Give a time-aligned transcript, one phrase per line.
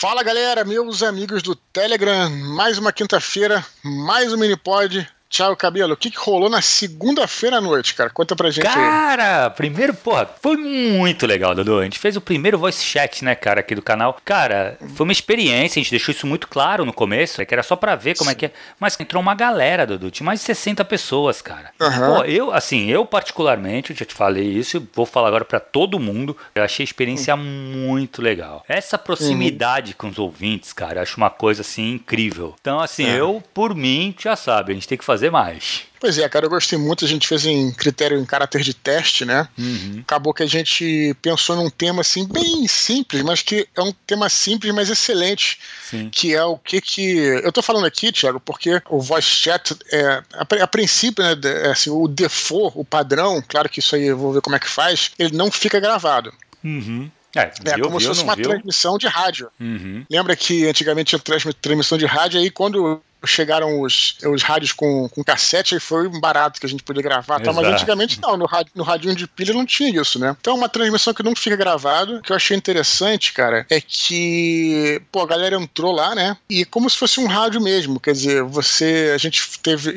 [0.00, 5.06] Fala galera, meus amigos do Telegram, mais uma quinta-feira, mais um Minipod.
[5.30, 5.94] Tchau, Cabelo.
[5.94, 8.10] O que, que rolou na segunda-feira à noite, cara?
[8.10, 8.90] Conta pra gente cara, aí.
[8.90, 11.78] Cara, primeiro, porra, foi muito legal, Dudu.
[11.78, 14.18] A gente fez o primeiro voice chat, né, cara, aqui do canal.
[14.24, 17.62] Cara, foi uma experiência, a gente deixou isso muito claro no começo, é que era
[17.62, 18.34] só pra ver como Sim.
[18.34, 18.52] é que é.
[18.80, 20.10] Mas entrou uma galera, Dudu.
[20.10, 21.70] Tinha mais de 60 pessoas, cara.
[21.80, 22.14] Uhum.
[22.16, 26.00] Pô, eu, assim, eu particularmente, eu já te falei isso, vou falar agora pra todo
[26.00, 26.36] mundo.
[26.56, 27.40] Eu achei a experiência uhum.
[27.40, 28.64] muito legal.
[28.68, 29.96] Essa proximidade uhum.
[29.96, 32.56] com os ouvintes, cara, eu acho uma coisa, assim, incrível.
[32.60, 33.20] Então, assim, é.
[33.20, 35.82] eu, por mim, já sabe, a gente tem que fazer fazer mais.
[36.00, 37.04] Pois é, cara, eu gostei muito.
[37.04, 39.46] A gente fez em critério, em caráter de teste, né?
[39.58, 39.98] Uhum.
[40.00, 44.30] Acabou que a gente pensou num tema assim, bem simples, mas que é um tema
[44.30, 45.58] simples, mas excelente.
[45.82, 46.08] Sim.
[46.08, 47.16] Que é o que que.
[47.44, 51.36] Eu tô falando aqui, Thiago, porque o voice chat, é, a, a princípio, né?
[51.44, 54.58] É, assim, o default, o padrão, claro que isso aí eu vou ver como é
[54.58, 56.32] que faz, ele não fica gravado.
[56.64, 57.10] Uhum.
[57.36, 58.48] É, é viu, como viu, se fosse uma viu?
[58.48, 59.50] transmissão de rádio.
[59.60, 60.04] Uhum.
[60.10, 65.22] Lembra que antigamente tinha transmissão de rádio, aí quando chegaram os, os rádios com, com
[65.22, 67.40] cassete e foi um barato que a gente podia gravar.
[67.40, 67.52] Tá?
[67.52, 70.36] Mas antigamente não, no, rádio, no radinho de pilha não tinha isso, né?
[70.40, 75.00] Então uma transmissão que não fica gravado, o que eu achei interessante, cara, é que,
[75.10, 76.36] pô, a galera entrou lá, né?
[76.48, 79.92] E como se fosse um rádio mesmo, quer dizer, você, a gente teve,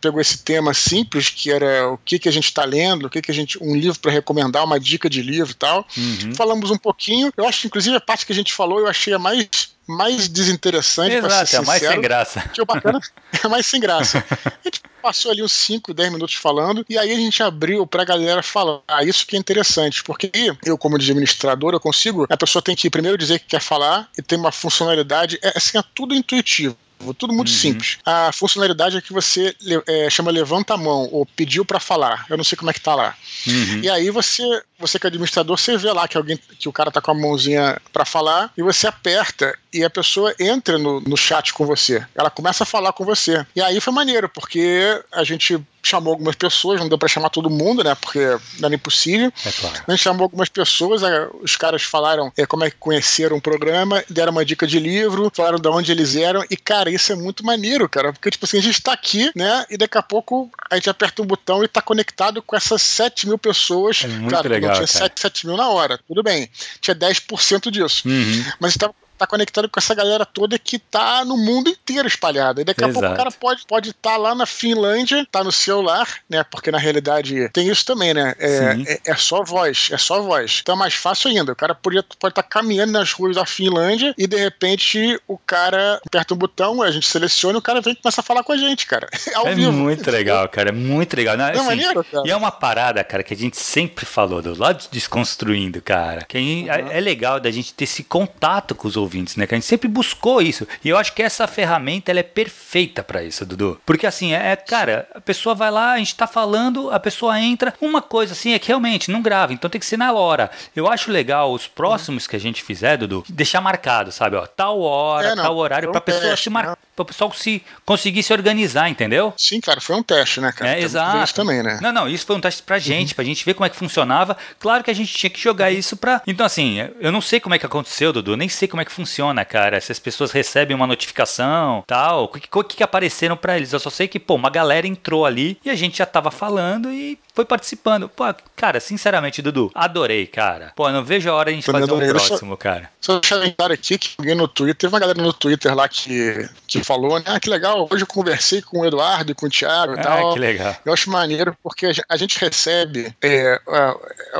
[0.00, 3.22] pegou esse tema simples, que era o que que a gente tá lendo, o que
[3.22, 5.86] que a gente, um livro para recomendar, uma dica de livro e tal.
[5.96, 6.34] Uhum.
[6.34, 9.12] Falamos um pouquinho, eu acho que inclusive a parte que a gente falou, eu achei
[9.12, 12.40] a mais mais desinteressante, Exato, ser é mais sem graça.
[12.52, 13.00] Que o bacana
[13.42, 14.22] é mais sem graça.
[14.44, 18.04] A gente passou ali uns 5, 10 minutos falando, e aí a gente abriu pra
[18.04, 18.80] galera falar.
[18.86, 20.30] Ah, isso que é interessante, porque
[20.64, 22.26] eu, como administrador, eu consigo.
[22.28, 25.38] A pessoa tem que primeiro dizer que quer falar e tem uma funcionalidade.
[25.42, 26.76] É, assim, é tudo intuitivo
[27.18, 27.54] tudo muito uhum.
[27.54, 27.98] simples.
[28.04, 29.54] A funcionalidade é que você
[29.86, 32.26] é, chama levanta a mão ou pediu para falar.
[32.28, 33.14] Eu não sei como é que tá lá.
[33.46, 33.80] Uhum.
[33.82, 34.42] E aí você,
[34.78, 37.14] você que é administrador, você vê lá que alguém que o cara tá com a
[37.14, 42.04] mãozinha para falar e você aperta e a pessoa entra no, no chat com você.
[42.14, 43.46] Ela começa a falar com você.
[43.54, 47.50] E aí foi maneiro, porque a gente chamou algumas pessoas, não deu para chamar todo
[47.50, 47.94] mundo, né?
[47.94, 49.32] Porque era impossível.
[49.44, 49.82] É claro.
[49.86, 51.02] A gente chamou algumas pessoas,
[51.42, 55.30] os caras falaram é, como é que conheceram o programa, deram uma dica de livro,
[55.34, 56.44] falaram de onde eles eram.
[56.50, 58.12] E, cara, isso é muito maneiro, cara.
[58.12, 59.64] Porque, tipo assim, a gente tá aqui, né?
[59.70, 63.26] E daqui a pouco a gente aperta um botão e tá conectado com essas 7
[63.26, 64.02] mil pessoas.
[64.04, 66.48] É muito claro, legal, não tinha 7, 7 mil na hora, tudo bem.
[66.80, 68.08] Tinha 10% disso.
[68.08, 68.44] Uhum.
[68.60, 72.60] Mas estava tá conectado com essa galera toda que tá no mundo inteiro espalhada.
[72.60, 73.00] E daqui a Exato.
[73.00, 76.44] pouco o cara pode estar pode tá lá na Finlândia, tá no celular, né?
[76.44, 78.34] Porque na realidade tem isso também, né?
[78.38, 80.60] É, é, é, só voz, é só voz.
[80.62, 81.52] Então é mais fácil ainda.
[81.52, 85.38] O cara podia, pode estar tá caminhando nas ruas da Finlândia e de repente o
[85.38, 88.42] cara aperta um botão, a gente seleciona e o cara vem e começa a falar
[88.42, 89.08] com a gente, cara.
[89.48, 89.72] É, vivo.
[89.72, 90.70] muito legal, cara.
[90.70, 91.36] É muito legal.
[91.36, 92.26] Não, assim, maneiro, cara.
[92.26, 96.24] E é uma parada, cara, que a gente sempre falou do lado desconstruindo, cara.
[96.24, 96.74] Que gente, uhum.
[96.74, 99.46] é, é legal da gente ter esse contato com os ouvintes ouvintes, né?
[99.46, 100.68] Que a gente sempre buscou isso.
[100.84, 103.80] E eu acho que essa ferramenta ela é perfeita para isso, Dudu.
[103.84, 107.74] Porque assim, é, cara, a pessoa vai lá, a gente tá falando, a pessoa entra.
[107.80, 110.50] Uma coisa assim é que realmente não grava, então tem que ser na hora.
[110.76, 114.36] Eu acho legal os próximos que a gente fizer, Dudu, deixar marcado, sabe?
[114.36, 118.22] Ó, tal hora, é, tal horário, pra pessoa se marcar para o pessoal se conseguir
[118.22, 119.32] se organizar, entendeu?
[119.36, 120.72] Sim, cara, foi um teste, né, cara?
[120.72, 121.22] É, exato.
[121.22, 121.78] Isso também, né?
[121.80, 123.14] Não, não, isso foi um teste pra gente, uhum.
[123.14, 124.36] pra gente ver como é que funcionava.
[124.58, 126.20] Claro que a gente tinha que jogar isso pra.
[126.26, 128.92] Então, assim, eu não sei como é que aconteceu, Dudu, nem sei como é que
[128.98, 129.80] funciona, cara.
[129.80, 133.72] Se as pessoas recebem uma notificação, tal, o que, que, que apareceram para eles.
[133.72, 136.92] Eu só sei que, pô, uma galera entrou ali e a gente já tava falando
[136.92, 138.08] e foi participando.
[138.08, 138.24] Pô,
[138.56, 140.72] cara, sinceramente, Dudu, adorei, cara.
[140.74, 142.90] Pô, não vejo a hora de a gente fazer um próximo, cara.
[143.00, 146.48] Só deixar claro aqui que alguém no Twitter, teve uma galera no Twitter lá que,
[146.66, 147.24] que falou, né?
[147.26, 150.02] Ah, que legal, hoje eu conversei com o Eduardo e com o Thiago e ah,
[150.02, 150.32] tal.
[150.34, 150.76] que legal.
[150.84, 153.60] Eu acho maneiro porque a gente recebe é,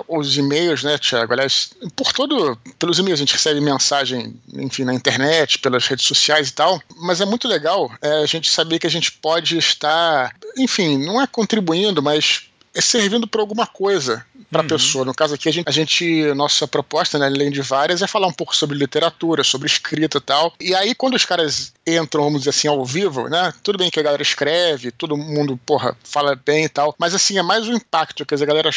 [0.09, 1.33] os e-mails, né, Thiago?
[1.33, 6.49] Aliás, por todo, pelos e-mails a gente recebe mensagem, enfim, na internet, pelas redes sociais
[6.49, 10.35] e tal, mas é muito legal é, a gente saber que a gente pode estar,
[10.57, 14.69] enfim, não é contribuindo, mas é servindo para alguma coisa para a uhum.
[14.69, 15.05] pessoa.
[15.05, 18.27] No caso aqui, a gente, a gente, nossa proposta, né, além de várias, é falar
[18.27, 20.53] um pouco sobre literatura, sobre escrita e tal.
[20.61, 23.53] E aí, quando os caras entram, vamos dizer assim, ao vivo, né?
[23.63, 27.39] Tudo bem que a galera escreve, todo mundo, porra, fala bem e tal, mas assim,
[27.39, 28.71] é mais o impacto, quer dizer, a galera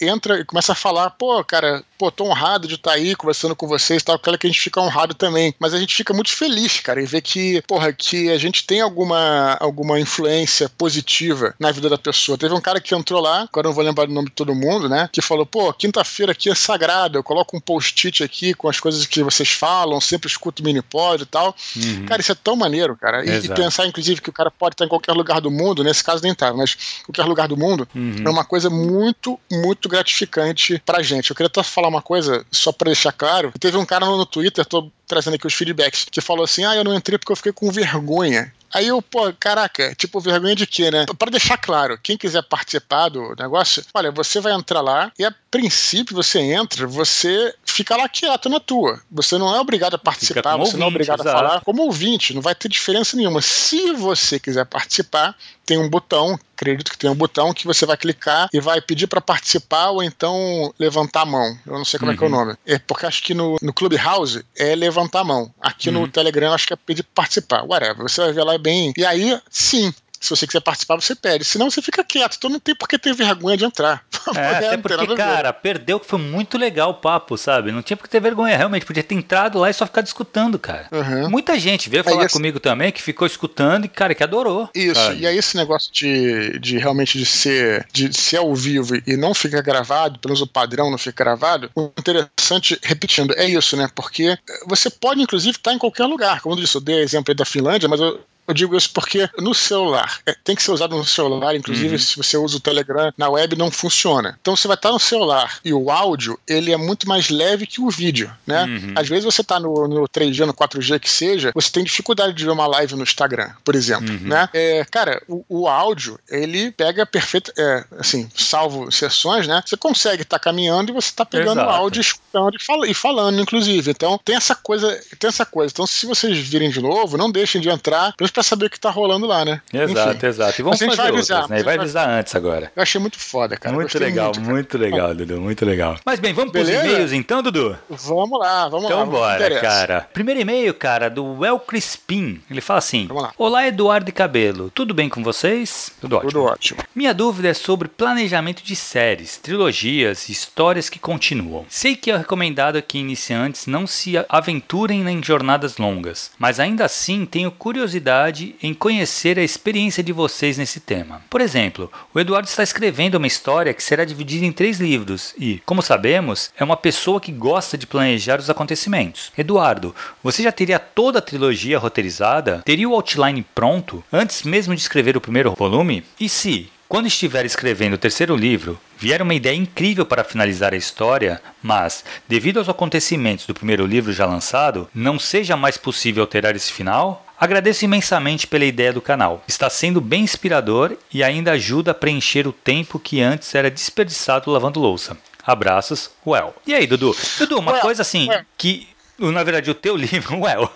[0.00, 3.56] entra e começa a falar, pô, cara, pô, tô honrado de estar tá aí conversando
[3.56, 5.52] com vocês e tal, aquela que a gente fica honrado também.
[5.58, 8.80] Mas a gente fica muito feliz, cara, e ver que, porra, que a gente tem
[8.80, 12.38] alguma, alguma influência positiva na vida da pessoa.
[12.38, 14.88] Teve um cara que entrou lá, agora não vou lembrar o nome de todo mundo,
[14.88, 15.08] né?
[15.12, 19.04] Que falou, pô, quinta-feira aqui é sagrada, eu coloco um post-it aqui com as coisas
[19.04, 21.54] que vocês falam, sempre escuto mini pod e tal.
[21.76, 22.06] Uhum.
[22.06, 23.24] Cara, isso é tão maneiro, cara.
[23.24, 26.04] E, e, pensar, inclusive, que o cara pode estar em qualquer lugar do mundo, nesse
[26.04, 28.22] caso nem tá, mas qualquer lugar do mundo, uhum.
[28.24, 31.30] é uma coisa muito, muito gratificante pra gente.
[31.30, 33.52] Eu queria até falar falar uma coisa, só para deixar claro.
[33.58, 36.84] Teve um cara no Twitter, tô trazendo aqui os feedbacks, que falou assim: ah, eu
[36.84, 38.52] não entrei porque eu fiquei com vergonha.
[38.72, 41.06] Aí eu, pô, caraca, tipo, vergonha de quê, né?
[41.18, 45.34] Para deixar claro, quem quiser participar do negócio, olha, você vai entrar lá e a
[45.50, 49.00] princípio você entra, você fica lá quieto na tua.
[49.10, 51.36] Você não é obrigado a participar, você ouvinte, não é obrigado exato.
[51.36, 53.40] a falar como ouvinte, não vai ter diferença nenhuma.
[53.40, 55.34] Se você quiser participar,
[55.68, 59.06] tem um botão, acredito que tem um botão que você vai clicar e vai pedir
[59.06, 61.58] para participar ou então levantar a mão.
[61.66, 62.14] Eu não sei como uhum.
[62.14, 62.38] é que é o uhum.
[62.38, 62.56] nome.
[62.66, 65.52] É porque acho que no, no Clubhouse é levantar a mão.
[65.60, 66.00] Aqui uhum.
[66.00, 67.64] no Telegram acho que é pedir para participar.
[67.64, 68.02] Whatever.
[68.02, 68.92] Você vai ver lá bem.
[68.96, 71.44] E aí, sim, se você quiser participar, você pede.
[71.44, 72.36] Senão você fica quieto.
[72.36, 74.04] Então não tem por que ter vergonha de entrar.
[74.36, 77.72] É, até porque, cara, perdeu que foi muito legal o papo, sabe?
[77.72, 78.54] Não tinha por que ter vergonha.
[78.54, 80.86] Realmente, podia ter entrado lá e só ficar escutando, cara.
[80.92, 81.30] Uhum.
[81.30, 82.34] Muita gente veio falar esse...
[82.34, 84.68] comigo também que ficou escutando e, cara, que adorou.
[84.74, 85.00] Isso.
[85.00, 85.20] Sabe?
[85.20, 89.32] E aí esse negócio de, de realmente de ser, de ser ao vivo e não
[89.32, 93.88] ficar gravado, pelo menos o padrão não fica gravado, o interessante, repetindo, é isso, né?
[93.94, 96.42] Porque você pode, inclusive, estar em qualquer lugar.
[96.42, 99.28] Como eu disse, eu dei exemplo aí da Finlândia, mas eu, eu digo isso porque
[99.38, 101.98] no celular, é, tem que ser usado no celular, inclusive uhum.
[101.98, 104.38] se você usa o Telegram na web não funciona.
[104.40, 107.80] Então você vai estar no celular e o áudio, ele é muito mais leve que
[107.80, 108.64] o vídeo, né?
[108.64, 108.94] Uhum.
[108.96, 112.44] Às vezes você está no, no 3G, no 4G que seja, você tem dificuldade de
[112.44, 114.28] ver uma live no Instagram, por exemplo, uhum.
[114.28, 114.48] né?
[114.54, 119.62] É, cara, o, o, áudio, ele pega perfeito, é, assim, salvo sessões, né?
[119.64, 122.94] Você consegue estar tá caminhando e você está pegando o áudio, escutando e, fala, e
[122.94, 123.90] falando, inclusive.
[123.90, 125.72] Então tem essa coisa, tem essa coisa.
[125.72, 128.88] Então se vocês virem de novo, não deixem de entrar, para saber o que tá
[128.88, 129.60] rolando lá, né?
[129.72, 130.26] Exato, Enfim.
[130.26, 130.60] exato.
[130.60, 131.60] E vamos fazer vai avisar, outras, né?
[131.60, 132.70] E vai avisar antes agora.
[132.76, 133.74] Eu achei muito foda, cara.
[133.74, 135.96] Muito legal, muito, muito, legal, Dudu, muito legal.
[136.04, 136.78] Mas bem, vamos Beleza?
[136.78, 137.76] pros e-mails então, Dudu?
[137.90, 139.34] Vamos lá, vamos então lá.
[139.34, 140.08] Então bora, cara.
[140.12, 142.40] Primeiro e-mail, cara, do El Crispim.
[142.48, 143.32] Ele fala assim: Vamos lá.
[143.36, 144.70] Olá, Eduardo e Cabelo.
[144.70, 145.90] Tudo bem com vocês?
[146.00, 146.30] Tudo ótimo.
[146.30, 146.80] Tudo ótimo.
[146.94, 151.66] Minha dúvida é sobre planejamento de séries, trilogias e histórias que continuam.
[151.68, 157.26] Sei que é recomendado que iniciantes não se aventurem em jornadas longas, mas ainda assim
[157.26, 161.22] tenho curiosidade em em conhecer a experiência de vocês nesse tema.
[161.30, 165.62] Por exemplo, o Eduardo está escrevendo uma história que será dividida em três livros e,
[165.64, 169.32] como sabemos, é uma pessoa que gosta de planejar os acontecimentos.
[169.36, 172.62] Eduardo, você já teria toda a trilogia roteirizada?
[172.64, 176.04] Teria o outline pronto antes mesmo de escrever o primeiro volume?
[176.20, 180.76] E se, quando estiver escrevendo o terceiro livro, vier uma ideia incrível para finalizar a
[180.76, 186.54] história, mas, devido aos acontecimentos do primeiro livro já lançado, não seja mais possível alterar
[186.54, 187.24] esse final?
[187.40, 189.44] Agradeço imensamente pela ideia do canal.
[189.46, 194.50] Está sendo bem inspirador e ainda ajuda a preencher o tempo que antes era desperdiçado
[194.50, 195.16] lavando louça.
[195.46, 196.52] Abraços, Well.
[196.66, 197.16] E aí, Dudu?
[197.38, 198.42] Dudu, uma well, coisa assim well.
[198.56, 200.68] que, na verdade, o teu livro, Well.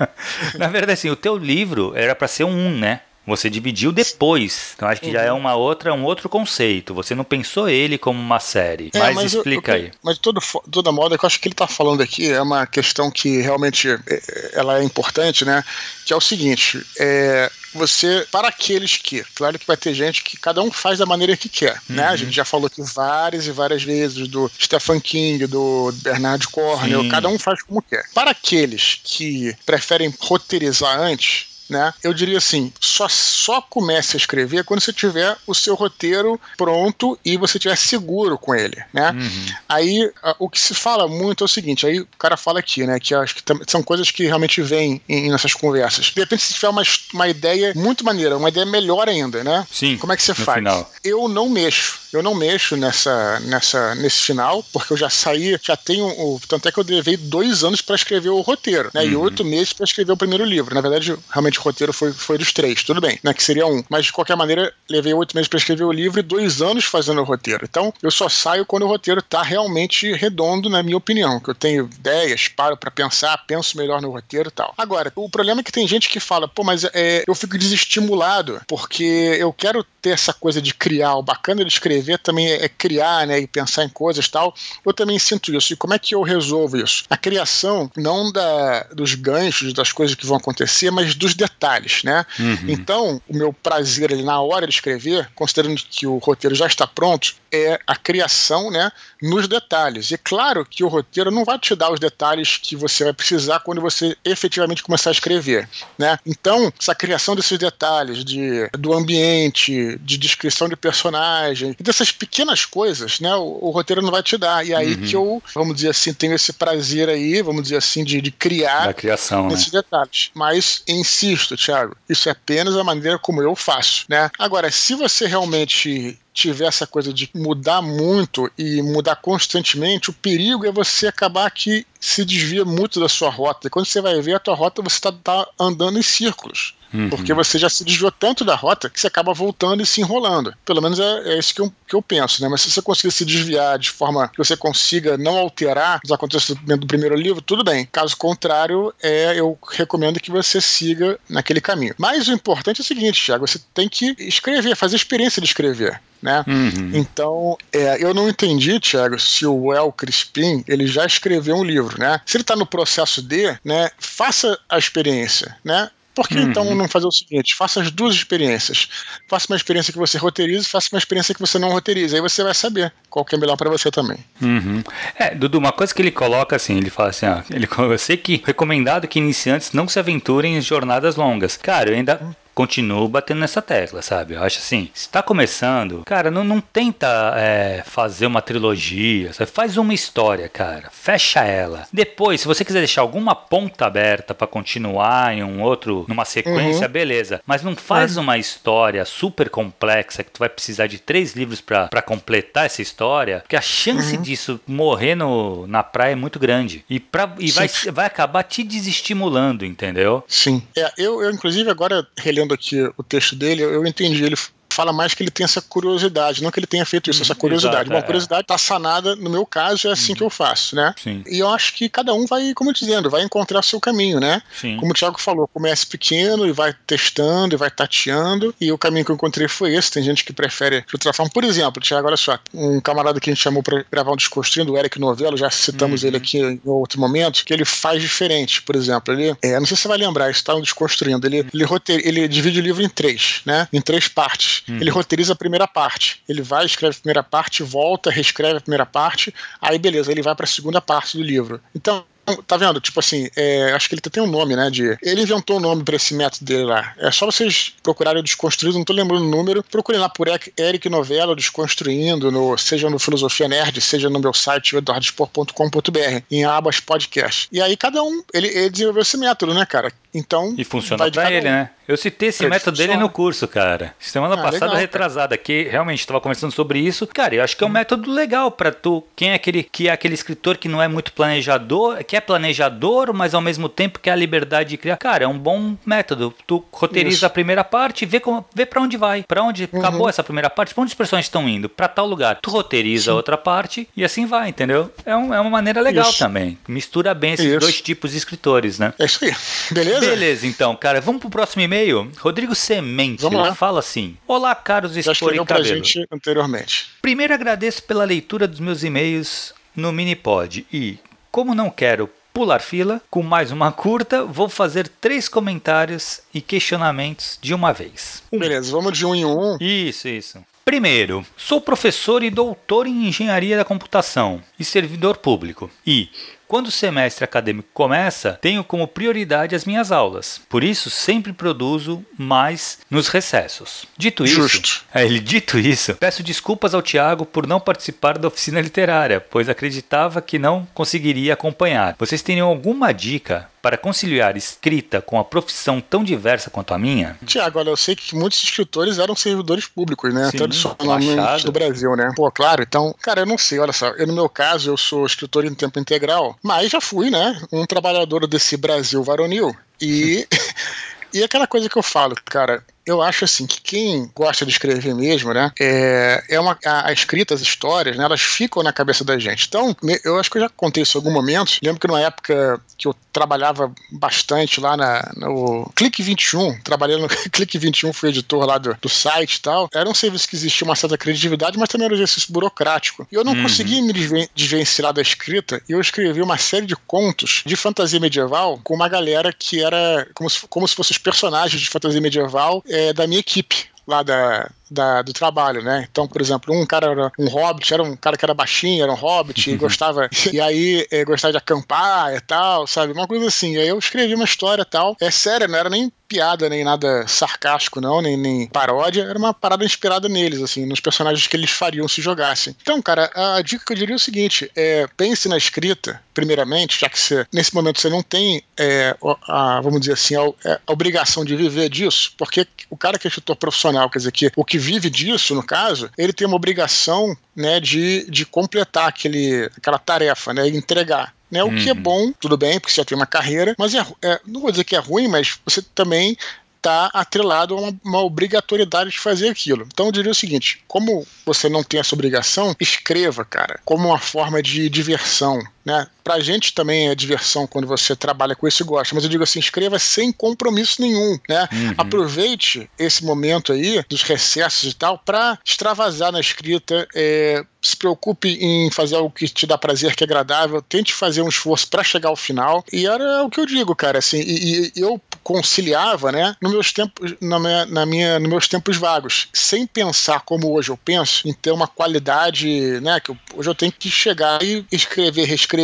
[0.58, 3.02] na verdade, assim, o teu livro era para ser um, né?
[3.26, 4.72] Você dividiu depois.
[4.76, 5.12] Então acho que uhum.
[5.12, 5.38] já é uhum.
[5.38, 6.94] uma outra, um outro conceito.
[6.94, 8.90] Você não pensou ele como uma série.
[8.94, 9.92] É, mas, mas, explica eu, eu, aí.
[10.02, 10.40] Mas todo,
[10.70, 13.88] toda moda que eu acho que ele está falando aqui é uma questão que realmente
[13.88, 15.64] é, é, ela é importante, né?
[16.04, 20.36] Que é o seguinte: é, você, para aqueles que, claro que vai ter gente que
[20.36, 21.96] cada um faz da maneira que quer, uhum.
[21.96, 22.06] né?
[22.06, 22.16] A uhum.
[22.16, 27.08] gente já falou aqui várias e várias vezes do Stephen King, do Bernard Cornwell, Sim.
[27.08, 28.04] cada um faz como quer.
[28.14, 31.92] Para aqueles que preferem roteirizar antes, né?
[32.02, 37.18] Eu diria assim, só, só comece a escrever quando você tiver o seu roteiro pronto
[37.24, 39.10] e você estiver seguro com ele, né?
[39.10, 39.46] Uhum.
[39.68, 42.98] Aí o que se fala muito é o seguinte, aí o cara fala aqui, né,
[42.98, 46.06] que acho que são coisas que realmente vêm em, nessas conversas.
[46.06, 49.66] De repente, se tiver uma, uma ideia muito maneira, uma ideia melhor ainda, né?
[49.70, 49.96] Sim.
[49.98, 50.58] Como é que você faz?
[50.58, 50.90] Final.
[51.02, 52.05] Eu não mexo.
[52.16, 56.06] Eu não mexo nessa, nessa, nesse final, porque eu já saí, já tenho.
[56.06, 59.02] O, tanto é que eu levei dois anos para escrever o roteiro, né?
[59.02, 59.10] Uhum.
[59.10, 60.74] E oito meses para escrever o primeiro livro.
[60.74, 63.34] Na verdade, realmente o roteiro foi, foi dos três, tudo bem, né?
[63.34, 63.82] Que seria um.
[63.88, 67.20] Mas de qualquer maneira, levei oito meses para escrever o livro e dois anos fazendo
[67.20, 67.66] o roteiro.
[67.68, 71.40] Então, eu só saio quando o roteiro tá realmente redondo, na minha opinião.
[71.40, 74.72] Que eu tenho ideias, paro para pensar, penso melhor no roteiro e tal.
[74.76, 78.60] Agora, o problema é que tem gente que fala, pô, mas é, eu fico desestimulado,
[78.66, 81.16] porque eu quero ter essa coisa de criar.
[81.16, 83.40] O bacana de escrever também é, é criar, né?
[83.40, 84.54] E pensar em coisas e tal.
[84.84, 85.72] Eu também sinto isso.
[85.72, 87.04] E como é que eu resolvo isso?
[87.10, 92.24] A criação, não da, dos ganchos, das coisas que vão acontecer, mas dos detalhes, né?
[92.38, 92.58] Uhum.
[92.68, 96.86] Então, o meu prazer ali na hora de escrever, considerando que o roteiro já está
[96.86, 98.92] pronto, é a criação, né?
[99.20, 100.12] Nos detalhes.
[100.12, 103.60] E claro que o roteiro não vai te dar os detalhes que você vai precisar
[103.60, 106.16] quando você efetivamente começar a escrever, né?
[106.24, 112.64] Então, essa criação desses detalhes de, do ambiente, de descrição de personagem, e dessas pequenas
[112.64, 114.66] coisas, né, o, o, roteiro não vai te dar.
[114.66, 115.02] E aí uhum.
[115.02, 118.86] que eu, vamos dizer assim, tenho esse prazer aí, vamos dizer assim, de, de criar
[118.86, 119.80] da criação, esses né?
[119.80, 120.30] detalhes.
[120.34, 124.30] Mas insisto, Thiago, isso é apenas a maneira como eu faço, né?
[124.38, 130.66] Agora, se você realmente tiver essa coisa de mudar muito e mudar constantemente, o perigo
[130.66, 133.66] é você acabar que se desvia muito da sua rota.
[133.66, 136.75] E quando você vai ver a tua rota, você está tá andando em círculos.
[136.92, 137.08] Uhum.
[137.10, 140.54] Porque você já se desviou tanto da rota que você acaba voltando e se enrolando.
[140.64, 142.48] Pelo menos é, é isso que eu, que eu penso, né?
[142.48, 146.80] Mas se você conseguir se desviar de forma que você consiga não alterar os acontecimentos
[146.80, 147.88] do primeiro livro, tudo bem.
[147.90, 151.94] Caso contrário, é, eu recomendo que você siga naquele caminho.
[151.98, 155.48] Mas o importante é o seguinte, Thiago, você tem que escrever, fazer a experiência de
[155.48, 156.00] escrever.
[156.22, 156.44] Né?
[156.46, 156.90] Uhum.
[156.94, 162.00] Então, é, eu não entendi, Thiago, se o El Crispim ele já escreveu um livro,
[162.00, 162.20] né?
[162.24, 165.90] Se ele está no processo de, né, faça a experiência, né?
[166.16, 166.44] Por que uhum.
[166.48, 167.54] então não fazer o seguinte?
[167.54, 168.88] Faça as duas experiências.
[169.28, 172.16] Faça uma experiência que você roteiriza e faça uma experiência que você não roteiriza.
[172.16, 174.16] Aí você vai saber qual que é melhor para você também.
[174.40, 174.82] Uhum.
[175.14, 178.16] É, Dudu, uma coisa que ele coloca assim, ele fala assim, ó, ele, eu sei
[178.16, 181.58] que recomendado que iniciantes não se aventurem em jornadas longas.
[181.58, 184.32] Cara, eu ainda continuo batendo nessa tecla, sabe?
[184.32, 189.50] Eu acho assim, se tá começando, cara, não, não tenta é, fazer uma trilogia, sabe?
[189.50, 191.86] faz uma história, cara, fecha ela.
[191.92, 196.86] Depois, se você quiser deixar alguma ponta aberta para continuar em um outro, numa sequência,
[196.86, 196.92] uhum.
[196.92, 197.42] beleza.
[197.46, 198.22] Mas não faz uhum.
[198.22, 203.40] uma história super complexa que tu vai precisar de três livros para completar essa história,
[203.40, 204.22] porque a chance uhum.
[204.22, 206.82] disso morrer no, na praia é muito grande.
[206.88, 210.24] E, pra, e vai, vai acabar te desestimulando, entendeu?
[210.26, 210.62] Sim.
[210.74, 214.24] É, eu, eu, inclusive, agora relendo lendo aqui o texto dele, eu entendi.
[214.24, 214.36] Ele
[214.76, 217.38] fala mais que ele tem essa curiosidade, não que ele tenha feito isso, essa uhum,
[217.38, 217.88] curiosidade.
[217.88, 218.02] Exato, Bom, a é.
[218.02, 220.18] curiosidade está sanada, no meu caso, é assim uhum.
[220.18, 220.94] que eu faço, né?
[221.02, 221.24] Sim.
[221.26, 224.42] E eu acho que cada um vai, como eu dizendo, vai encontrar seu caminho, né?
[224.60, 224.76] Sim.
[224.76, 229.04] Como o Thiago falou, comece pequeno e vai testando e vai tateando, e o caminho
[229.04, 229.90] que eu encontrei foi esse.
[229.90, 231.32] Tem gente que prefere de outra forma.
[231.32, 234.72] Por exemplo, Thiago, olha só, um camarada que a gente chamou para gravar um Desconstruindo,
[234.74, 236.08] o Eric Novello, já citamos uhum.
[236.08, 239.14] ele aqui em outro momento, que ele faz diferente, por exemplo.
[239.14, 241.26] Ele, é, não sei se você vai lembrar, isso está no Desconstruindo.
[241.26, 243.66] Ele, ele, roteir, ele divide o livro em três, né?
[243.72, 244.65] Em três partes.
[244.68, 244.76] Uhum.
[244.76, 246.22] Ele roteiriza a primeira parte.
[246.28, 250.34] Ele vai, escreve a primeira parte, volta, reescreve a primeira parte, aí beleza, ele vai
[250.34, 251.60] para a segunda parte do livro.
[251.74, 252.04] Então,
[252.46, 252.80] Tá vendo?
[252.80, 254.68] Tipo assim, é, acho que ele tem um nome, né?
[254.68, 256.92] De, ele inventou um nome para esse método dele lá.
[256.98, 259.62] É só vocês procurarem o Desconstruído, não tô lembrando o número.
[259.62, 260.26] Procurem lá por
[260.58, 266.80] Eric Novella Desconstruindo, no, seja no Filosofia Nerd, seja no meu site, eduardospor.com.br, em abas
[266.80, 267.48] podcast.
[267.52, 269.92] E aí cada um, ele, ele desenvolveu esse método, né, cara?
[270.12, 270.54] Então.
[270.58, 271.50] E funciona para ele, um.
[271.50, 271.70] né?
[271.86, 273.94] Eu citei esse método dele no curso, cara.
[273.98, 277.06] Semana ah, passada, legal, retrasada, que realmente estava conversando sobre isso.
[277.06, 277.72] Cara, eu acho que é um hum.
[277.74, 279.04] método legal para tu.
[279.14, 283.12] Quem é aquele que é aquele escritor que não é muito planejador, que é planejador,
[283.12, 284.96] mas ao mesmo tempo quer a liberdade de criar.
[284.96, 286.34] Cara, é um bom método.
[286.46, 287.26] Tu roteiriza isso.
[287.26, 289.22] a primeira parte e vê, como, vê para onde vai.
[289.22, 289.78] para onde uhum.
[289.78, 291.68] acabou essa primeira parte, pra onde os personagens estão indo?
[291.68, 292.38] para tal lugar.
[292.40, 294.90] Tu roteiriza a outra parte e assim vai, entendeu?
[295.04, 296.18] É, um, é uma maneira legal isso.
[296.18, 296.58] também.
[296.66, 297.58] Mistura bem esses isso.
[297.58, 298.94] dois tipos de escritores, né?
[298.98, 299.34] É isso aí.
[299.70, 300.00] Beleza?
[300.00, 301.00] Beleza, então, cara.
[301.00, 301.75] Vamos pro próximo e-mail.
[302.18, 303.22] Rodrigo Semente.
[303.54, 306.90] Fala assim: Olá, caros Expor gente anteriormente.
[307.02, 310.98] Primeiro agradeço pela leitura dos meus e-mails no Minipod e,
[311.30, 317.38] como não quero pular fila, com mais uma curta, vou fazer três comentários e questionamentos
[317.40, 318.22] de uma vez.
[318.32, 318.38] Um.
[318.38, 319.56] Beleza, vamos de um em um.
[319.60, 320.44] Isso, isso.
[320.64, 325.70] Primeiro, sou professor e doutor em engenharia da computação e servidor público.
[325.86, 326.10] E
[326.48, 330.40] quando o semestre acadêmico começa, tenho como prioridade as minhas aulas.
[330.48, 333.86] Por isso, sempre produzo mais nos recessos.
[333.96, 334.66] Dito Justo.
[334.66, 339.20] isso, é, ele dito isso, peço desculpas ao Tiago por não participar da oficina literária,
[339.20, 341.96] pois acreditava que não conseguiria acompanhar.
[341.98, 347.18] Vocês teriam alguma dica para conciliar escrita com a profissão tão diversa quanto a minha?
[347.26, 350.30] Tiago, olha, eu sei que muitos escritores eram servidores públicos, né?
[350.30, 352.12] Sim, Tradicionalmente do Brasil, né?
[352.14, 355.04] Pô, claro, então, cara, eu não sei, olha só, eu, no meu caso, eu sou
[355.04, 357.40] escritor em tempo integral, mas já fui, né?
[357.50, 359.52] Um trabalhador desse Brasil varonil.
[359.80, 360.28] E,
[361.12, 364.94] e aquela coisa que eu falo, cara, eu acho assim que quem gosta de escrever
[364.94, 369.04] mesmo, né, é, é uma a, a, escrita, as histórias, né, elas ficam na cabeça
[369.04, 369.46] da gente.
[369.48, 371.58] Então, eu acho que eu já contei isso em algum momento.
[371.62, 377.08] Lembro que numa época que eu trabalhava bastante lá na, no Clique 21, trabalhei no
[377.32, 379.68] Clique 21, fui editor lá do, do site e tal.
[379.74, 383.06] Era um serviço que existia uma certa criatividade, mas também era um exercício burocrático.
[383.10, 383.42] E eu não uhum.
[383.42, 383.92] conseguia me
[384.34, 388.88] desvencilhar da escrita e eu escrevi uma série de contos de fantasia medieval com uma
[388.88, 393.06] galera que era como se, como se fossem os personagens de fantasia medieval é, da
[393.06, 395.86] minha equipe lá da, da, do trabalho, né?
[395.90, 398.92] Então, por exemplo, um cara era um hobbit, era um cara que era baixinho, era
[398.92, 402.92] um hobbit, e gostava, e aí é, gostava de acampar e tal, sabe?
[402.92, 403.54] Uma coisa assim.
[403.54, 404.96] E aí eu escrevi uma história e tal.
[405.00, 409.34] É sério, não era nem piada, nem nada sarcástico, não, nem, nem paródia, era uma
[409.34, 412.56] parada inspirada neles, assim, nos personagens que eles fariam se jogassem.
[412.62, 416.80] Então, cara, a dica que eu diria é o seguinte: é, pense na escrita, primeiramente,
[416.80, 418.96] já que você, nesse momento você não tem, é,
[419.28, 423.06] a, vamos dizer assim, a, é, a, obrigação de viver disso, porque o cara que
[423.06, 426.26] é escritor profissional, quer dizer, que o que que vive disso, no caso, ele tem
[426.26, 431.14] uma obrigação né, de, de completar aquele, aquela tarefa, né, entregar.
[431.30, 431.56] Né, o uhum.
[431.56, 431.82] que é uhum.
[431.82, 434.64] bom, tudo bem, porque você já tem uma carreira, mas é, é, não vou dizer
[434.64, 436.16] que é ruim, mas você também
[436.56, 439.66] está atrelado a uma, uma, obrigatoriedade de fazer aquilo.
[439.72, 443.98] Então eu diria o seguinte: como você não tem essa obrigação, escreva, cara, como uma
[443.98, 445.42] forma de diversão.
[445.66, 445.84] Né?
[446.04, 449.24] Pra gente também é diversão quando você trabalha com isso e gosta, mas eu digo
[449.24, 451.48] assim, escreva sem compromisso nenhum, né?
[451.52, 451.74] Uhum.
[451.76, 458.28] Aproveite esse momento aí dos recessos e tal para extravasar na escrita, é, se preocupe
[458.40, 461.82] em fazer algo que te dá prazer, que é agradável, tente fazer um esforço para
[461.82, 462.64] chegar ao final.
[462.72, 466.72] E era o que eu digo, cara, assim, e, e eu conciliava, né, nos meus
[466.72, 471.26] tempos, na minha, na minha, nos meus tempos vagos, sem pensar como hoje eu penso,
[471.26, 475.55] em ter uma qualidade, né, que eu, hoje eu tenho que chegar e escrever, reescrever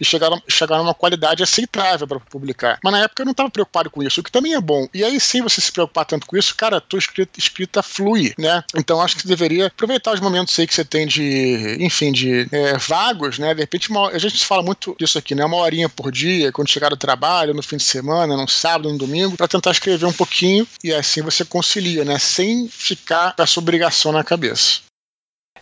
[0.00, 2.78] e chegar, chegar numa qualidade aceitável para publicar.
[2.82, 4.86] Mas na época eu não estava preocupado com isso, o que também é bom.
[4.92, 8.32] E aí, sem você se preocupar tanto com isso, cara, a tua escrita, escrita flui,
[8.38, 8.62] né?
[8.76, 12.48] Então acho que você deveria aproveitar os momentos aí que você tem de, enfim, de
[12.52, 13.54] é, vagos, né?
[13.54, 15.44] De repente, uma, a gente fala muito disso aqui, né?
[15.44, 18.98] Uma horinha por dia, quando chegar do trabalho, no fim de semana, no sábado, no
[18.98, 22.18] domingo, para tentar escrever um pouquinho e assim você concilia, né?
[22.18, 24.80] Sem ficar com essa obrigação na cabeça.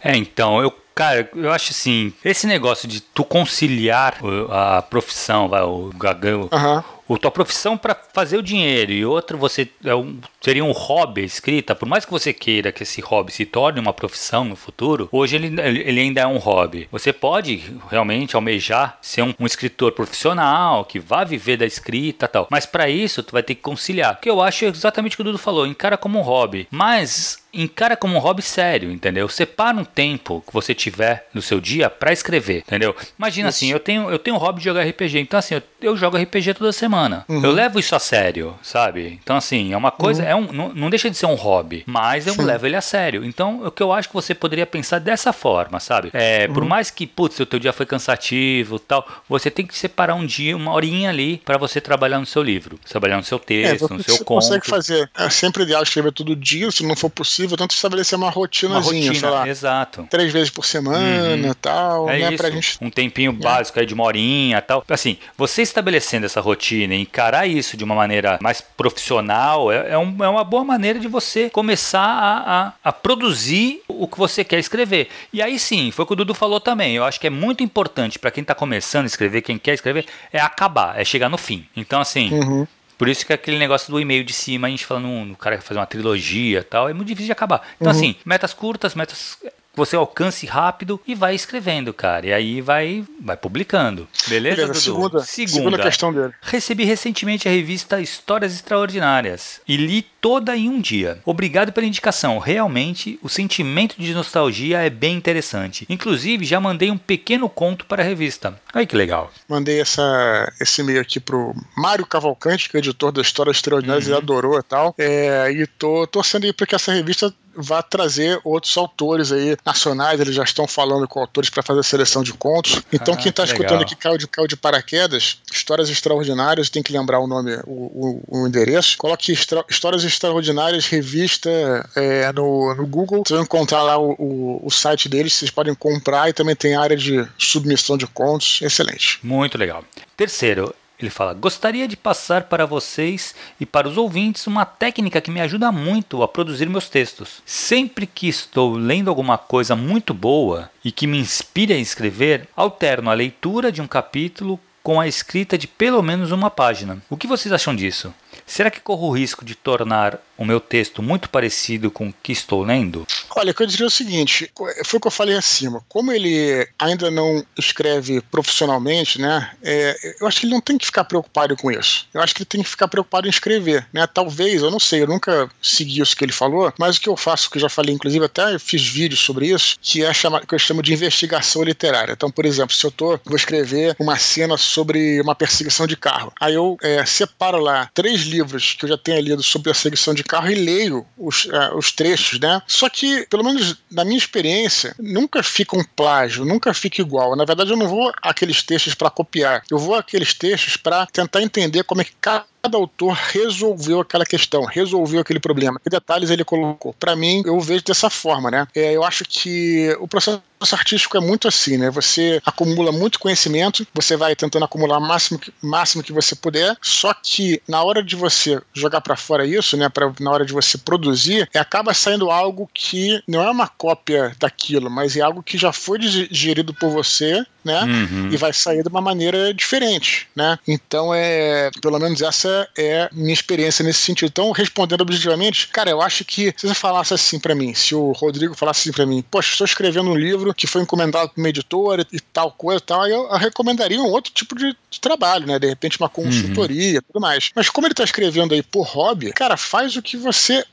[0.02, 4.18] É, então, eu Cara, eu acho assim, esse negócio de tu conciliar
[4.50, 6.82] a profissão, vai, o gagão, uhum
[7.14, 11.24] a tua profissão para fazer o dinheiro e outra você é um, seria um hobby
[11.24, 15.08] escrita, por mais que você queira que esse hobby se torne uma profissão no futuro,
[15.10, 16.88] hoje ele, ele ainda é um hobby.
[16.90, 22.46] Você pode realmente almejar ser um, um escritor profissional que vá viver da escrita tal,
[22.50, 24.14] mas para isso tu vai ter que conciliar.
[24.14, 26.68] O que eu acho é exatamente o que o Dudu falou, encara como um hobby,
[26.70, 29.28] mas encara como um hobby sério, entendeu?
[29.28, 32.94] Separa um tempo que você tiver no seu dia para escrever, entendeu?
[33.18, 33.58] Imagina isso.
[33.58, 36.16] assim, eu tenho eu tenho um hobby de jogar RPG, então assim, eu, eu jogo
[36.16, 37.24] RPG toda semana.
[37.28, 37.44] Uhum.
[37.44, 39.18] Eu levo isso a sério, sabe?
[39.22, 40.28] Então, assim, é uma coisa, uhum.
[40.28, 42.42] é um, não, não, deixa de ser um hobby, mas eu Sim.
[42.42, 43.24] levo ele a sério.
[43.24, 46.10] Então, o que eu acho que você poderia pensar dessa forma, sabe?
[46.12, 46.54] É, uhum.
[46.54, 50.26] Por mais que, putz, o teu dia foi cansativo tal, você tem que separar um
[50.26, 53.92] dia, uma horinha ali, para você trabalhar no seu livro, trabalhar no seu é, texto,
[53.92, 54.44] é, no seu você conto.
[54.44, 55.10] consegue fazer.
[55.16, 59.08] É sempre ideal escrever todo dia, se não for possível, tanto estabelecer uma rotinazinha, uma
[59.08, 59.48] rotina, sei lá.
[59.48, 60.06] Exato.
[60.10, 61.54] Três vezes por semana uhum.
[61.60, 62.28] tal, é né?
[62.28, 62.36] Isso.
[62.36, 62.78] Pra gente...
[62.80, 63.34] Um tempinho é.
[63.34, 64.84] básico aí de uma horinha tal.
[64.88, 69.98] Assim, você estabelecendo essa rotina e encarar isso de uma maneira mais profissional é, é,
[69.98, 74.44] um, é uma boa maneira de você começar a, a, a, produzir o que você
[74.44, 75.08] quer escrever.
[75.32, 76.94] E aí sim, foi o que o Dudu falou também.
[76.94, 80.06] Eu acho que é muito importante para quem está começando a escrever, quem quer escrever,
[80.32, 81.66] é acabar, é chegar no fim.
[81.76, 82.32] Então, assim.
[82.32, 82.66] Uhum.
[83.00, 85.56] Por isso que aquele negócio do e-mail de cima, a gente falando no, no cara
[85.56, 87.66] que fazer uma trilogia tal, é muito difícil de acabar.
[87.76, 87.98] Então, uhum.
[87.98, 89.38] assim, metas curtas, metas
[89.74, 92.26] você alcance rápido e vai escrevendo, cara.
[92.26, 94.06] E aí vai, vai publicando.
[94.28, 96.34] Beleza, Beleza segunda, segunda, segunda questão dele.
[96.42, 101.18] Recebi recentemente a revista Histórias Extraordinárias e li toda em um dia.
[101.24, 102.38] Obrigado pela indicação.
[102.38, 105.86] Realmente, o sentimento de nostalgia é bem interessante.
[105.88, 108.60] Inclusive, já mandei um pequeno conto para a revista.
[108.72, 109.30] Aí que legal.
[109.48, 114.12] Mandei essa, esse e-mail aqui pro Mário Cavalcante, que é editor da Histórias Extraordinárias, uhum.
[114.12, 114.94] ele adorou e tal.
[114.98, 120.20] É, e tô torcendo aí para que essa revista vá trazer outros autores aí nacionais,
[120.20, 122.82] eles já estão falando com autores para fazer a seleção de contos.
[122.92, 126.92] Então, ah, quem está escutando aqui caiu de, caiu de paraquedas, Histórias Extraordinárias, tem que
[126.92, 128.96] lembrar o nome, o, o, o endereço.
[128.96, 131.50] Coloque Histórias Extraordinárias Revista
[131.94, 135.74] é, no, no Google, vocês vão encontrar lá o, o, o site deles, vocês podem
[135.74, 139.18] comprar e também tem área de submissão de contos, excelente.
[139.22, 139.84] Muito legal.
[140.16, 145.30] Terceiro, ele fala: Gostaria de passar para vocês e para os ouvintes uma técnica que
[145.30, 147.42] me ajuda muito a produzir meus textos.
[147.46, 153.10] Sempre que estou lendo alguma coisa muito boa e que me inspire a escrever, alterno
[153.10, 156.98] a leitura de um capítulo com a escrita de pelo menos uma página.
[157.08, 158.12] O que vocês acham disso?
[158.50, 162.32] Será que corro o risco de tornar o meu texto muito parecido com o que
[162.32, 163.06] estou lendo?
[163.36, 164.50] Olha, eu diria o seguinte:
[164.86, 165.84] foi o que eu falei acima.
[165.86, 169.50] Como ele ainda não escreve profissionalmente, né?
[169.62, 172.08] É, eu acho que ele não tem que ficar preocupado com isso.
[172.14, 174.06] Eu acho que ele tem que ficar preocupado em escrever, né?
[174.06, 177.18] Talvez, eu não sei, eu nunca segui isso que ele falou, mas o que eu
[177.18, 180.54] faço, que eu já falei, inclusive até fiz vídeos sobre isso, que é chamar, que
[180.54, 182.12] eu chamo de investigação literária.
[182.12, 186.32] Então, por exemplo, se eu tô, vou escrever uma cena sobre uma perseguição de carro,
[186.40, 190.14] aí eu é, separo lá três livros que eu já tenha lido sobre a seguição
[190.14, 192.62] de carro e leio os, uh, os trechos, né?
[192.64, 197.34] Só que, pelo menos na minha experiência, nunca fica um plágio, nunca fica igual.
[197.34, 201.42] Na verdade, eu não vou aqueles textos para copiar, eu vou aqueles textos para tentar
[201.42, 205.80] entender como é que cada cada autor resolveu aquela questão, resolveu aquele problema.
[205.80, 206.94] Que detalhes ele colocou?
[206.98, 208.66] Para mim, eu vejo dessa forma, né?
[208.74, 210.42] É, eu acho que o processo
[210.72, 211.90] artístico é muito assim, né?
[211.90, 216.76] Você acumula muito conhecimento, você vai tentando acumular o máximo que, máximo que você puder,
[216.82, 219.88] só que na hora de você jogar para fora isso, né?
[219.88, 224.34] Pra, na hora de você produzir, é, acaba saindo algo que não é uma cópia
[224.38, 227.82] daquilo, mas é algo que já foi digerido por você né?
[227.82, 228.30] Uhum.
[228.32, 230.58] E vai sair de uma maneira diferente, né?
[230.66, 234.28] Então é, pelo menos essa é minha experiência nesse sentido.
[234.28, 238.12] Então, respondendo objetivamente, cara, eu acho que se você falasse assim para mim, se o
[238.12, 241.48] Rodrigo falasse assim para mim, poxa, estou escrevendo um livro que foi encomendado por uma
[241.48, 245.58] editora e tal coisa, tal, aí eu, recomendaria um outro tipo de, de, trabalho, né?
[245.58, 247.04] De repente uma consultoria, uhum.
[247.06, 247.50] tudo mais.
[247.54, 250.64] Mas como ele tá escrevendo aí por hobby, cara, faz o que você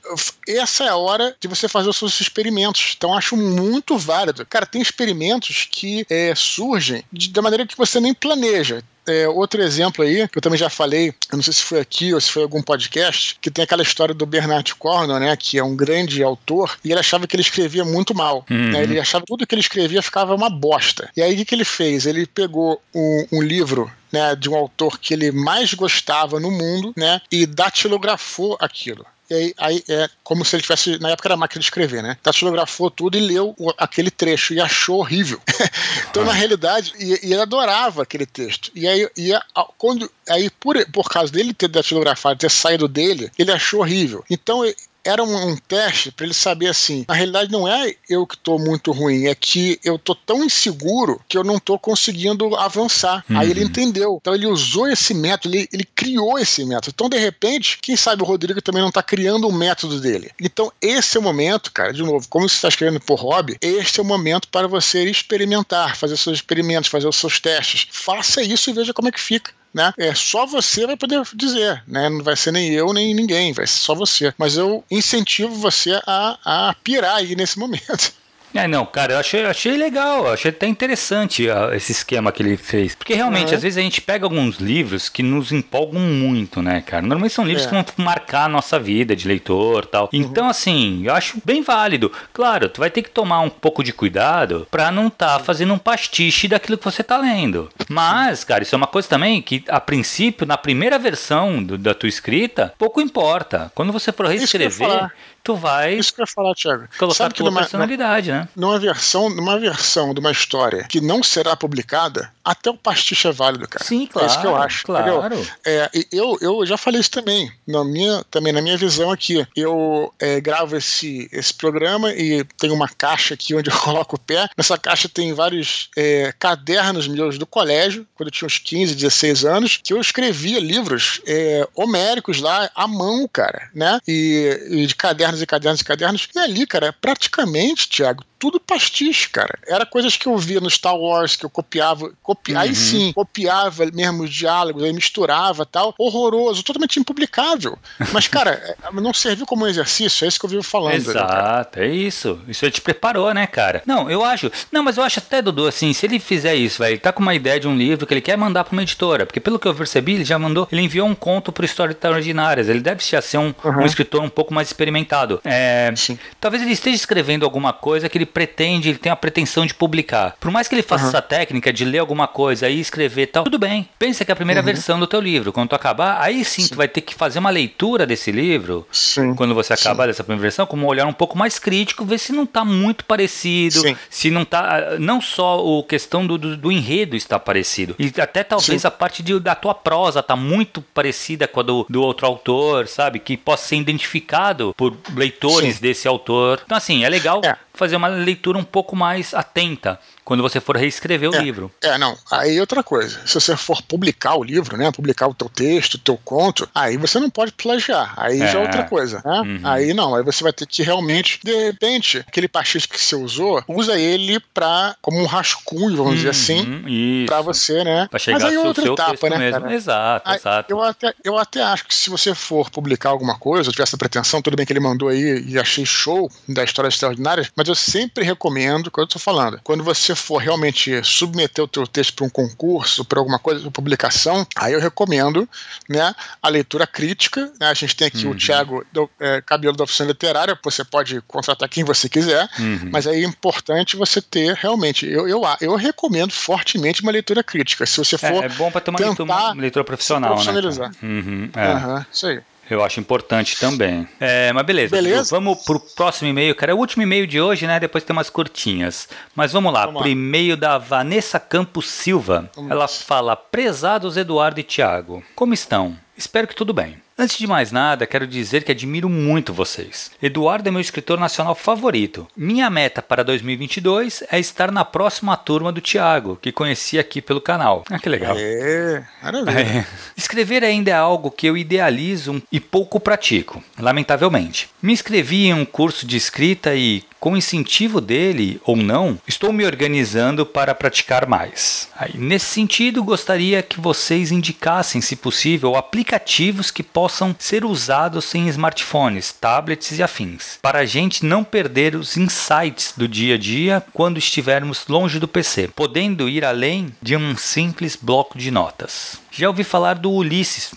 [0.47, 2.93] essa é a hora de você fazer os seus experimentos.
[2.97, 4.45] Então acho muito válido.
[4.45, 8.83] Cara, tem experimentos que é, surgem surgem de, da maneira que você nem planeja.
[9.07, 12.13] É, outro exemplo aí, que eu também já falei, eu não sei se foi aqui
[12.13, 15.63] ou se foi algum podcast, que tem aquela história do Bernard Cornwell, né, que é
[15.63, 18.45] um grande autor, e ele achava que ele escrevia muito mal.
[18.49, 18.71] Uhum.
[18.71, 21.09] Né, ele achava que tudo que ele escrevia ficava uma bosta.
[21.15, 22.05] E aí o que, que ele fez?
[22.05, 26.93] Ele pegou um, um livro né, de um autor que ele mais gostava no mundo,
[26.95, 29.05] né, e datilografou aquilo.
[29.29, 30.99] E aí, aí, é como se ele tivesse.
[30.99, 32.17] Na época era máquina de escrever, né?
[32.23, 35.41] Datilografou tudo e leu o, aquele trecho e achou horrível.
[36.09, 38.71] então, na realidade, e, e, ele adorava aquele texto.
[38.73, 39.43] E aí, e a,
[39.77, 44.23] quando, aí por, por causa dele ter datilografado, ter saído dele, ele achou horrível.
[44.29, 44.63] Então,
[45.07, 48.59] era um, um teste para ele saber assim: na realidade não é eu que estou
[48.59, 53.23] muito ruim, é que eu tô tão inseguro que eu não estou conseguindo avançar.
[53.29, 53.39] Uhum.
[53.39, 53.67] Aí ele uhum.
[53.67, 54.17] entendeu.
[54.21, 56.91] Então ele usou esse método, ele, ele criou esse método.
[56.93, 60.31] Então, de repente, quem sabe o Rodrigo também não está criando um método dele.
[60.39, 63.99] Então, esse é o momento, cara, de novo, como você está escrevendo por hobby, este
[63.99, 67.87] é o momento para você experimentar, fazer seus experimentos, fazer os seus testes.
[67.91, 69.93] Faça isso e veja como é que fica né?
[69.97, 72.09] É só você vai poder dizer, né?
[72.09, 74.33] Não vai ser nem eu nem ninguém, vai ser só você.
[74.37, 78.13] Mas eu incentivo você a, a pirar aí nesse momento.
[78.53, 82.57] É, não, cara, eu achei, achei legal, achei até interessante uh, esse esquema que ele
[82.57, 82.95] fez.
[82.95, 87.01] Porque realmente, às vezes a gente pega alguns livros que nos empolgam muito, né, cara?
[87.01, 87.69] Normalmente são livros é.
[87.69, 90.09] que vão marcar a nossa vida de leitor tal.
[90.13, 90.19] Uhum.
[90.19, 92.11] Então, assim, eu acho bem válido.
[92.33, 95.77] Claro, tu vai ter que tomar um pouco de cuidado pra não tá fazendo um
[95.77, 97.69] pastiche daquilo que você tá lendo.
[97.89, 101.93] Mas, cara, isso é uma coisa também que, a princípio, na primeira versão do, da
[101.93, 103.71] tua escrita, pouco importa.
[103.75, 105.11] Quando você for reescrever,
[105.47, 105.93] tu vai.
[105.95, 106.89] Isso que eu ia falar, Thiago.
[106.99, 108.49] Colocar Sabe tua numa, personalidade, né?
[108.53, 113.31] Numa versão, numa versão de uma história que não será publicada, até o pastiche é
[113.31, 113.83] válido, cara.
[113.83, 114.27] Sim, claro.
[114.27, 114.85] É isso que eu acho.
[114.85, 115.47] Claro.
[115.65, 117.49] É, eu, eu já falei isso também.
[117.65, 119.45] Na minha, também na minha visão aqui.
[119.55, 124.19] Eu é, gravo esse, esse programa e tem uma caixa aqui onde eu coloco o
[124.19, 124.49] pé.
[124.57, 129.45] Nessa caixa tem vários é, cadernos meus do colégio, quando eu tinha uns 15, 16
[129.45, 133.99] anos, que eu escrevia livros é, homéricos lá à mão, cara, né?
[134.07, 136.29] E, e de cadernos cadernos e cadernos e cadernos.
[136.35, 139.57] E ali, cara, praticamente, Tiago, tudo pastiche, cara.
[139.67, 142.11] Era coisas que eu via no Star Wars, que eu copiava.
[142.21, 142.53] Copi...
[142.53, 142.59] Uhum.
[142.59, 145.93] Aí sim, copiava mesmo os diálogos, aí misturava tal.
[145.97, 147.77] Horroroso, totalmente impublicável.
[148.13, 150.95] Mas, cara, é, não serviu como um exercício, é isso que eu vivo falando.
[150.95, 152.39] Exato, é isso.
[152.47, 153.81] Isso ele te preparou, né, cara?
[153.85, 154.51] Não, eu acho.
[154.71, 157.21] Não, mas eu acho até, Dudu, assim, se ele fizer isso, vai, ele tá com
[157.21, 159.25] uma ideia de um livro que ele quer mandar pra uma editora.
[159.25, 162.69] Porque pelo que eu percebi, ele já mandou, ele enviou um conto pro Histórias Extraordinárias.
[162.69, 163.81] Ele deve já ser um, uhum.
[163.81, 165.41] um escritor um pouco mais experimentado.
[165.43, 165.93] É,
[166.39, 170.35] talvez ele esteja escrevendo alguma coisa que ele pretende, ele tem a pretensão de publicar.
[170.39, 171.09] Por mais que ele faça uhum.
[171.09, 173.87] essa técnica de ler alguma coisa e escrever tal, tudo bem.
[173.97, 174.65] Pensa que é a primeira uhum.
[174.65, 175.51] versão do teu livro.
[175.51, 178.87] Quando tu acabar, aí sim, sim, tu vai ter que fazer uma leitura desse livro.
[178.91, 179.33] Sim.
[179.35, 180.07] Quando você acabar sim.
[180.07, 183.05] dessa primeira versão, com um olhar um pouco mais crítico, ver se não tá muito
[183.05, 183.97] parecido, sim.
[184.09, 184.97] se não tá.
[184.99, 187.95] Não só o questão do, do, do enredo está parecido.
[187.97, 191.85] E até talvez a parte de, da tua prosa tá muito parecida com a do,
[191.89, 193.19] do outro autor, sabe?
[193.19, 196.61] Que possa ser identificado por leitores desse autor.
[196.65, 197.55] Então, assim, é legal é.
[197.77, 201.71] Fazer uma leitura um pouco mais atenta quando você for reescrever o é, livro.
[201.81, 202.17] É, não.
[202.29, 203.25] Aí outra coisa.
[203.25, 204.91] Se você for publicar o livro, né?
[204.91, 208.13] Publicar o teu texto, o teu conto, aí você não pode plagiar.
[208.17, 208.51] Aí é.
[208.51, 209.39] já é outra coisa, né?
[209.39, 209.59] Uhum.
[209.63, 210.15] Aí não.
[210.15, 214.37] Aí você vai ter que realmente, de repente, aquele pastiche que você usou, usa ele
[214.53, 218.07] pra, como um rascunho, vamos uhum, dizer assim, pra você, né?
[218.09, 219.37] Pra chegar Mas aí é outra etapa, né?
[219.37, 219.61] Mesmo.
[219.61, 219.73] Cara?
[219.73, 220.73] Exato, aí, exato.
[220.73, 224.41] Eu até, eu até acho que se você for publicar alguma coisa, tiver essa pretensão,
[224.41, 228.23] tudo bem que ele mandou aí e achei show da história extraordinária, mas eu sempre
[228.23, 232.29] recomendo, quando eu tô falando, quando você for realmente submeter o teu texto para um
[232.29, 235.47] concurso, para alguma coisa, para publicação, aí eu recomendo
[235.89, 237.51] né, a leitura crítica.
[237.59, 237.67] Né?
[237.67, 238.31] A gente tem aqui uhum.
[238.31, 238.85] o Tiago
[239.19, 242.89] é, Cabelo da Oficina Literária, você pode contratar quem você quiser, uhum.
[242.91, 245.05] mas aí é importante você ter realmente.
[245.05, 247.85] Eu, eu, eu recomendo fortemente uma leitura crítica.
[247.85, 248.43] Se você é, for.
[248.43, 250.35] É, é bom para ter uma leitura, leitura profissional, né?
[250.35, 250.89] profissionalizar.
[250.89, 250.95] Né?
[251.03, 252.05] Uhum, é.
[252.11, 252.41] Isso aí.
[252.69, 254.07] Eu acho importante também.
[254.19, 254.95] É, mas beleza.
[254.95, 255.29] beleza.
[255.35, 256.71] Vamos pro próximo e-mail, cara.
[256.71, 257.79] É o último e-mail de hoje, né?
[257.79, 259.07] Depois tem umas curtinhas.
[259.35, 259.85] Mas vamos lá.
[259.85, 262.49] Vamos pro e-mail da Vanessa Campos Silva.
[262.55, 262.71] Vamos.
[262.71, 265.97] Ela fala: Prezados Eduardo e Tiago, como estão?
[266.17, 267.01] Espero que tudo bem.
[267.19, 270.11] Antes de mais nada, quero dizer que admiro muito vocês.
[270.21, 272.27] Eduardo é meu escritor nacional favorito.
[272.37, 277.41] Minha meta para 2022 é estar na próxima turma do Tiago, que conheci aqui pelo
[277.41, 277.83] canal.
[277.89, 278.35] Ah, que legal.
[278.37, 279.59] É, maravilha.
[279.59, 279.85] É.
[280.15, 284.69] Escrever ainda é algo que eu idealizo e pouco pratico, lamentavelmente.
[284.79, 289.65] Me inscrevi em um curso de escrita e, com incentivo dele ou não, estou me
[289.65, 291.89] organizando para praticar mais.
[291.97, 298.47] Aí, nesse sentido, gostaria que vocês indicassem, se possível, aplicativos que possam ser usados em
[298.47, 303.83] smartphones, tablets e afins, para a gente não perder os insights do dia a dia
[303.93, 309.26] quando estivermos longe do PC, podendo ir além de um simples bloco de notas.
[309.37, 310.71] Já ouvi falar do Ulysses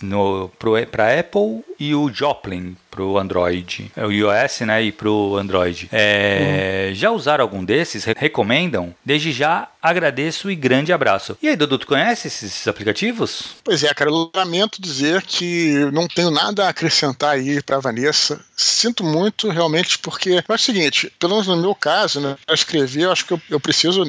[0.91, 5.37] para Apple e o Joplin para o Android, é o iOS, né, e para o
[5.37, 5.87] Android.
[5.91, 6.95] É, uhum.
[6.95, 8.03] Já usaram algum desses?
[8.03, 8.93] Recomendam?
[9.03, 11.35] Desde já agradeço e grande abraço.
[11.41, 13.55] E aí, Dudu, tu conhece esses aplicativos?
[13.63, 18.39] Pois é, cara, eu lamento dizer que não tenho nada a acrescentar aí para Vanessa.
[18.55, 23.05] Sinto muito, realmente, porque é o seguinte, pelo menos no meu caso, né, para escrever,
[23.05, 24.03] eu acho que eu, eu preciso.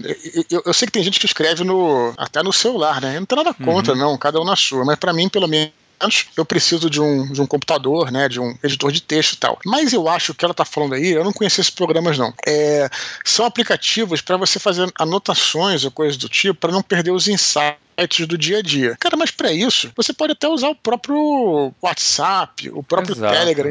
[0.51, 3.17] Eu, eu, sei que tem gente que escreve no até no celular, né?
[3.17, 3.99] Eu não tenho nada contra, uhum.
[3.99, 5.73] não, cada um na sua, mas para mim, pelo menos
[6.37, 9.59] eu preciso de um, de um computador, né, de um editor de texto e tal.
[9.65, 12.33] Mas eu acho que ela está falando aí, eu não conheço esses programas não.
[12.47, 12.89] É,
[13.25, 17.79] são aplicativos para você fazer anotações ou coisas do tipo, para não perder os insights
[18.27, 18.97] do dia a dia.
[18.99, 23.33] Cara, mas para isso, você pode até usar o próprio WhatsApp, o próprio Exato.
[23.33, 23.71] Telegram,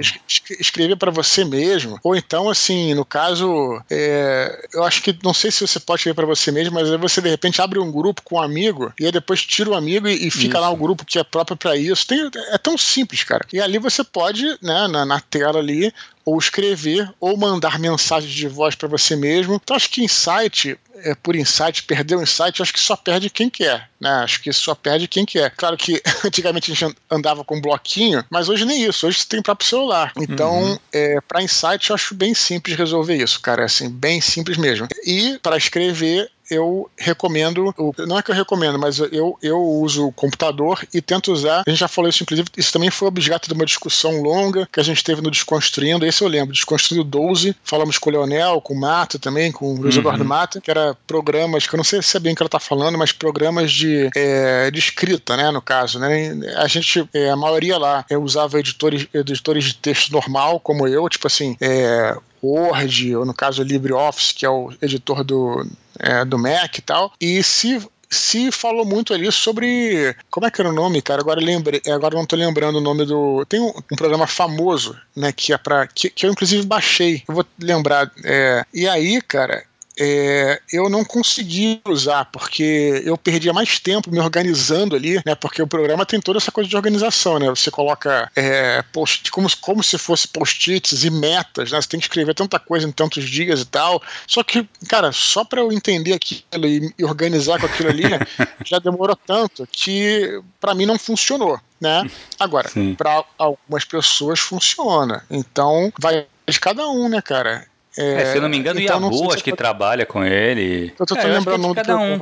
[0.59, 1.99] escrever para você mesmo.
[2.03, 6.15] Ou então, assim, no caso, é, eu acho que não sei se você pode escrever
[6.15, 9.05] para você mesmo, mas aí você de repente abre um grupo com um amigo e
[9.05, 10.61] aí depois tira o amigo e, e fica isso.
[10.61, 12.07] lá um grupo que é próprio para isso.
[12.07, 13.45] Tem, é tão simples, cara.
[13.51, 15.93] E ali você pode, né, na, na tela ali,
[16.25, 19.55] ou escrever, ou mandar mensagens de voz para você mesmo.
[19.55, 23.49] Então acho que insight, é, por insight, perder o insight, acho que só perde quem
[23.49, 24.09] quer, né?
[24.09, 25.51] Acho que só perde quem quer.
[25.51, 29.07] Claro que antigamente a gente andava com um bloquinho, mas hoje nem isso.
[29.07, 30.11] Hoje você tem o próprio celular.
[30.17, 30.79] Então, uhum.
[30.91, 33.65] é, para insight, eu acho bem simples resolver isso, cara.
[33.65, 34.87] Assim, bem simples mesmo.
[35.05, 37.73] E para escrever, eu recomendo,
[38.05, 41.63] não é que eu recomendo, mas eu, eu uso o computador e tento usar.
[41.65, 44.79] A gente já falou isso, inclusive, isso também foi objeto de uma discussão longa que
[44.79, 46.05] a gente teve no Desconstruindo.
[46.05, 47.55] Esse eu lembro, Desconstruindo 12.
[47.63, 50.01] Falamos com o Leonel, com o Mata também, com o Luiz uhum.
[50.01, 52.47] Eduardo Mata, que era programas, que eu não sei se é bem o que ela
[52.47, 55.99] está falando, mas programas de, é, de escrita, né, no caso.
[55.99, 56.33] Né?
[56.57, 61.07] A gente, é, a maioria lá, eu usava editores, editores de texto normal, como eu,
[61.07, 65.65] tipo assim, é, Word, ou no caso LibreOffice, que é o editor do,
[66.01, 67.13] é, do Mac e tal.
[67.19, 67.79] E se
[68.11, 70.13] se falou muito ali sobre.
[70.29, 71.21] Como é que era o nome, cara?
[71.21, 73.45] Agora lembrei, agora não tô lembrando o nome do.
[73.45, 75.31] Tem um, um programa famoso, né?
[75.31, 77.23] Que é para que, que, eu inclusive baixei.
[77.25, 78.11] Eu vou lembrar.
[78.25, 79.63] É, e aí, cara,
[79.99, 85.35] é, eu não consegui usar, porque eu perdia mais tempo me organizando ali, né?
[85.35, 87.49] Porque o programa tem toda essa coisa de organização, né?
[87.49, 91.81] Você coloca é, post, como, como se fosse post-its e metas, né?
[91.81, 94.01] Você tem que escrever tanta coisa em tantos dias e tal.
[94.25, 98.03] Só que, cara, só para eu entender aquilo e, e organizar com aquilo ali,
[98.65, 101.59] já demorou tanto que para mim não funcionou.
[101.79, 102.07] Né?
[102.39, 105.25] Agora, para algumas pessoas funciona.
[105.31, 107.65] Então, vai de cada um, né, cara?
[107.97, 109.57] É, é, se eu não me engano, então, Yabu acho que pode...
[109.57, 110.93] trabalha com ele.
[110.97, 112.19] Eu tô, tô é, lembrando o cada um.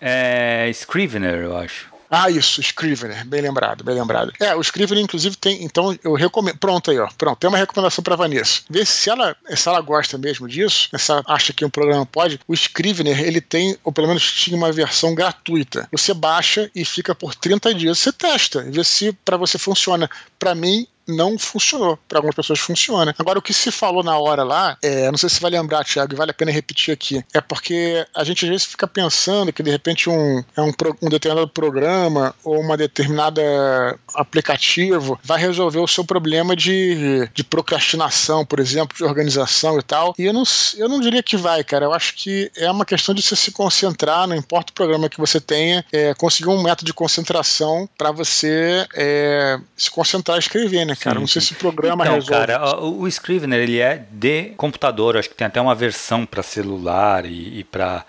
[0.00, 1.98] É Scrivener, eu acho.
[2.10, 4.32] Ah, isso, Scrivener, bem lembrado, bem lembrado.
[4.40, 5.62] É, o Scrivener, inclusive, tem.
[5.62, 6.56] Então, eu recomendo.
[6.56, 7.08] Pronto aí, ó.
[7.18, 8.62] Pronto, tem uma recomendação para Vanessa.
[8.70, 12.40] Vê se ela, se ela gosta mesmo disso, se ela acha que um programa pode.
[12.48, 15.86] O Scrivener, ele tem, ou pelo menos tinha uma versão gratuita.
[15.92, 17.98] Você baixa e fica por 30 dias.
[17.98, 20.08] Você testa, vê se para você funciona.
[20.38, 21.98] Para mim, não funcionou.
[22.08, 23.14] Para algumas pessoas funciona.
[23.18, 26.12] Agora, o que se falou na hora lá, é, não sei se vai lembrar, Thiago,
[26.12, 29.62] e vale a pena repetir aqui, é porque a gente às vezes fica pensando que
[29.62, 33.42] de repente um, é um, um determinado programa ou uma determinada
[34.14, 40.14] aplicativo vai resolver o seu problema de, de procrastinação, por exemplo, de organização e tal.
[40.18, 40.42] E eu não,
[40.76, 41.86] eu não diria que vai, cara.
[41.86, 45.18] Eu acho que é uma questão de você se concentrar, não importa o programa que
[45.18, 50.84] você tenha, é, conseguir um método de concentração para você é, se concentrar e escrever,
[50.84, 50.94] né?
[50.98, 51.16] Cara?
[51.16, 52.46] Sim, não sei se o programa então, resolve.
[52.46, 55.16] cara, o, o Scrivener, ele é de computador.
[55.16, 58.04] Acho que tem até uma versão para celular e, e para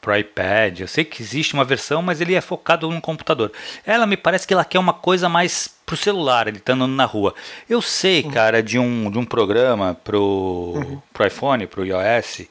[0.00, 0.80] pro iPad.
[0.80, 3.52] Eu sei que existe uma versão, mas ele é focado no computador.
[3.84, 7.04] Ela me parece que ela quer uma coisa mais pro celular, ele tá andando na
[7.04, 7.34] rua.
[7.68, 8.30] Eu sei, uhum.
[8.30, 11.02] cara, de um, de um programa pro, uhum.
[11.12, 12.42] pro iPhone, pro iOS.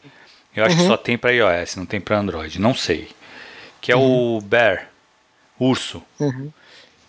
[0.56, 0.82] Eu acho uhum.
[0.82, 3.10] que só tem para iOS, não tem para Android, não sei.
[3.82, 4.42] Que é o uhum.
[4.42, 4.90] Bear,
[5.60, 6.04] urso.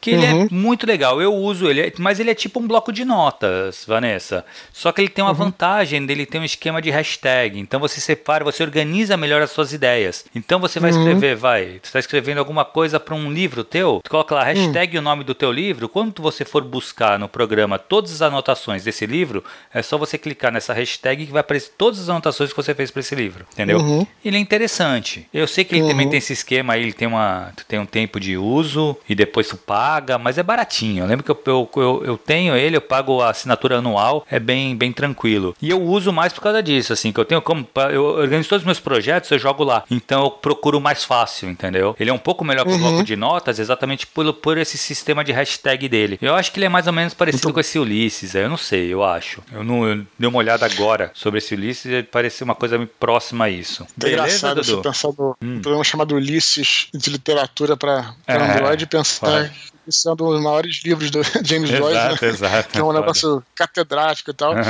[0.00, 0.42] Que ele é uhum.
[0.42, 1.20] é muito legal.
[1.20, 4.44] Eu uso ele, mas ele é tipo um bloco de notas, Vanessa.
[4.72, 5.36] Só que ele tem uma uhum.
[5.36, 7.58] vantagem dele tem um esquema de hashtag.
[7.58, 10.24] Então você separa, você organiza melhor as suas ideias.
[10.34, 10.98] Então você vai uhum.
[10.98, 14.96] escrever, vai, você está escrevendo alguma coisa para um livro teu, tu coloca lá hashtag
[14.96, 15.88] o nome do teu livro.
[15.88, 20.52] Quando você for buscar no programa todas as anotações desse livro, é só você clicar
[20.52, 23.78] nessa hashtag que vai aparecer todas as anotações que você fez para esse livro, entendeu?
[23.78, 24.06] Uhum.
[24.24, 25.28] Ele é interessante.
[25.32, 26.10] Eu sei que ele também uhum.
[26.10, 29.56] tem esse esquema aí, ele tem uma, tem um tempo de uso e depois tu
[29.56, 31.03] paga paga, mas é baratinho.
[31.03, 34.76] Eu lembro que eu, eu, eu, tenho ele, eu pago a assinatura anual, é bem,
[34.76, 35.57] bem tranquilo.
[35.61, 37.66] E eu uso mais por causa disso, assim, que eu tenho como.
[37.92, 39.83] Eu organizo todos os meus projetos, eu jogo lá.
[39.90, 41.96] Então eu procuro mais fácil, entendeu?
[41.98, 43.03] Ele é um pouco melhor que o bloco uhum.
[43.03, 46.18] de notas, exatamente por, por esse sistema de hashtag dele.
[46.22, 47.55] Eu acho que ele é mais ou menos parecido Muito...
[47.55, 49.42] com esse Ulisses, eu não sei, eu acho.
[49.53, 53.46] Eu não eu dei uma olhada agora sobre esse Ulisses e parece uma coisa próxima
[53.46, 53.83] a isso.
[53.83, 54.76] É Beleza, engraçado Dudu?
[54.76, 55.57] você pensar no hum.
[55.57, 59.50] um programa chamado Ulisses de literatura para é, Android e pensar
[59.92, 62.29] sendo um dos maiores livros do James exato, Joyce, né?
[62.29, 64.55] exato, que é um negócio catedrático e tal.
[64.55, 64.62] Uhum.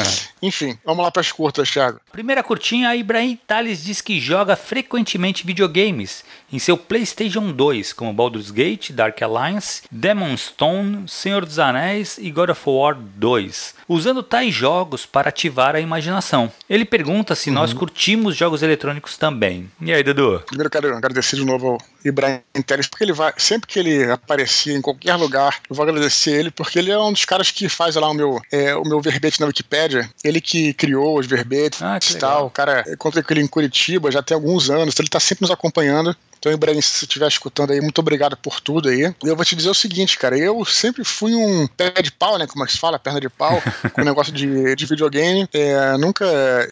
[0.42, 2.00] Enfim, vamos lá para as curtas, Thiago.
[2.12, 8.12] Primeira curtinha, a Ibrahim Tales diz que joga frequentemente videogames em seu PlayStation 2, como
[8.12, 14.22] Baldur's Gate, Dark Alliance, Demon Stone, Senhor dos Anéis e God of War 2, usando
[14.22, 16.52] tais jogos para ativar a imaginação.
[16.68, 17.56] Ele pergunta se uhum.
[17.56, 19.70] nós curtimos jogos eletrônicos também.
[19.80, 20.42] E aí, Dudu?
[20.46, 24.74] Primeiro quero agradecer de novo ao Ibrahim Teles, porque ele vai, sempre que ele aparecia
[24.74, 27.96] em qualquer lugar, eu vou agradecer ele, porque ele é um dos caras que faz
[27.96, 31.98] lá o meu, é, o meu verbete na Wikipédia, ele que criou os verbetes ah,
[31.98, 35.08] e tal, o cara, encontrei com ele em Curitiba já tem alguns anos, então ele
[35.08, 38.88] está sempre nos acompanhando, então, Ibrahim, se você estiver escutando aí, muito obrigado por tudo
[38.88, 39.14] aí.
[39.22, 42.38] E eu vou te dizer o seguinte, cara, eu sempre fui um pé de pau,
[42.38, 42.46] né?
[42.46, 42.98] Como é que se fala?
[42.98, 45.46] Perna de pau, com o negócio de, de videogame.
[45.52, 46.24] É, nunca.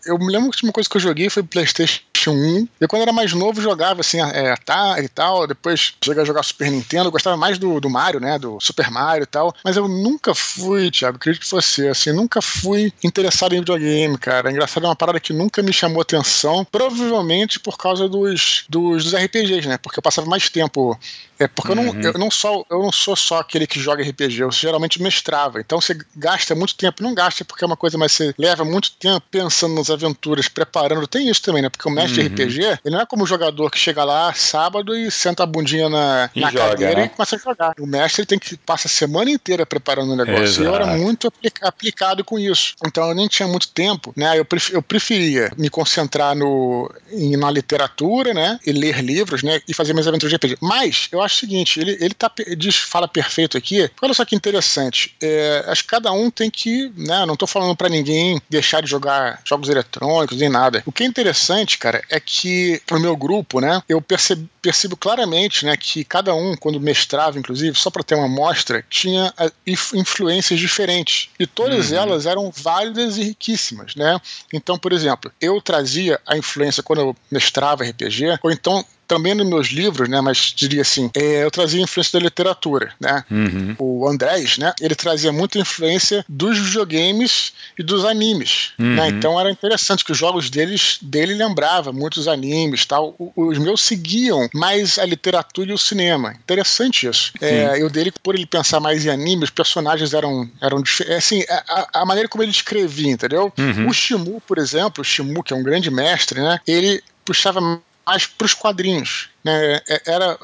[0.07, 2.68] Eu me lembro que uma coisa que eu joguei foi PlayStation 1.
[2.81, 5.46] E quando eu era mais novo, jogava assim, é, Atari e tal.
[5.46, 7.09] Depois cheguei a jogar Super Nintendo.
[7.09, 8.38] Eu gostava mais do, do Mario, né?
[8.38, 9.54] Do Super Mario e tal.
[9.62, 14.48] Mas eu nunca fui, Thiago, acredito que você, assim, nunca fui interessado em videogame, cara.
[14.48, 16.64] É engraçado, é uma parada que nunca me chamou atenção.
[16.64, 19.79] Provavelmente por causa dos, dos, dos RPGs né?
[19.79, 20.99] Porque eu passava mais tempo.
[21.38, 21.79] É, porque uhum.
[21.79, 22.01] eu, não, uhum.
[22.03, 25.61] eu, não sou, eu não sou só aquele que joga RPG, eu geralmente mestrava.
[25.61, 27.03] Então você gasta muito tempo.
[27.03, 31.07] Não gasta porque é uma coisa, mas você leva muito tempo pensando nas aventuras, preparando.
[31.07, 31.68] Tem isso também, né?
[31.68, 32.29] Porque o mestre uhum.
[32.29, 35.88] RPG, ele não é como o jogador que chega lá sábado e senta a bundinha
[35.88, 37.05] na, na joga, cadeira né?
[37.07, 37.75] e começa a jogar.
[37.79, 40.42] O mestre ele tem que passar a semana inteira preparando o negócio.
[40.42, 40.62] Exato.
[40.62, 42.75] E eu era muito aplicado com isso.
[42.85, 44.38] Então eu nem tinha muito tempo, né?
[44.38, 48.59] Eu, eu preferia me concentrar no, em, na literatura, né?
[48.66, 49.48] E ler livros, né?
[49.67, 50.59] E fazer minhas aventuras de RPG.
[50.61, 53.91] Mas eu acho o seguinte: ele, ele tá, diz, fala perfeito aqui.
[54.01, 55.15] Olha só que interessante.
[55.23, 56.93] É, acho que cada um tem que.
[56.97, 60.83] Né, não tô falando para ninguém deixar de jogar jogos eletrônicos nem nada.
[60.87, 65.64] O que é interessante, cara, é que pro meu grupo, né, eu percebi, percebo claramente
[65.64, 69.50] né, que cada um, quando mestrava, inclusive, só para ter uma amostra, tinha ah,
[69.94, 71.31] influências diferentes.
[71.40, 71.96] E todas uhum.
[71.96, 73.94] elas eram válidas e riquíssimas.
[73.94, 74.20] Né?
[74.52, 79.48] Então, por exemplo, eu trazia a influência quando eu mestrava RPG, ou então também nos
[79.48, 83.24] meus livros, né, mas diria assim, é, eu trazia influência da literatura, né?
[83.31, 83.74] Uhum.
[83.78, 88.87] O Andrés, né, ele trazia muita influência dos videogames e dos animes, né?
[88.87, 88.96] uhum.
[88.96, 89.09] né?
[89.09, 93.16] Então era interessante que os jogos deles, dele lembrava muitos animes, tal.
[93.35, 96.33] Os meus seguiam mais a literatura e o cinema.
[96.33, 97.33] Interessante isso.
[97.40, 101.44] É, eu dele, por ele pensar mais em anime, os personagens eram eram é, assim,
[101.49, 103.53] a, a maneira como ele escrevia, entendeu?
[103.57, 103.88] Uhum.
[103.88, 106.59] O Shimu, por exemplo, o Shimu, que é um grande mestre, né?
[106.66, 107.61] Ele puxava
[108.07, 109.29] mais para os quadrinhos.
[109.49, 109.81] Né?
[109.89, 110.39] É, era,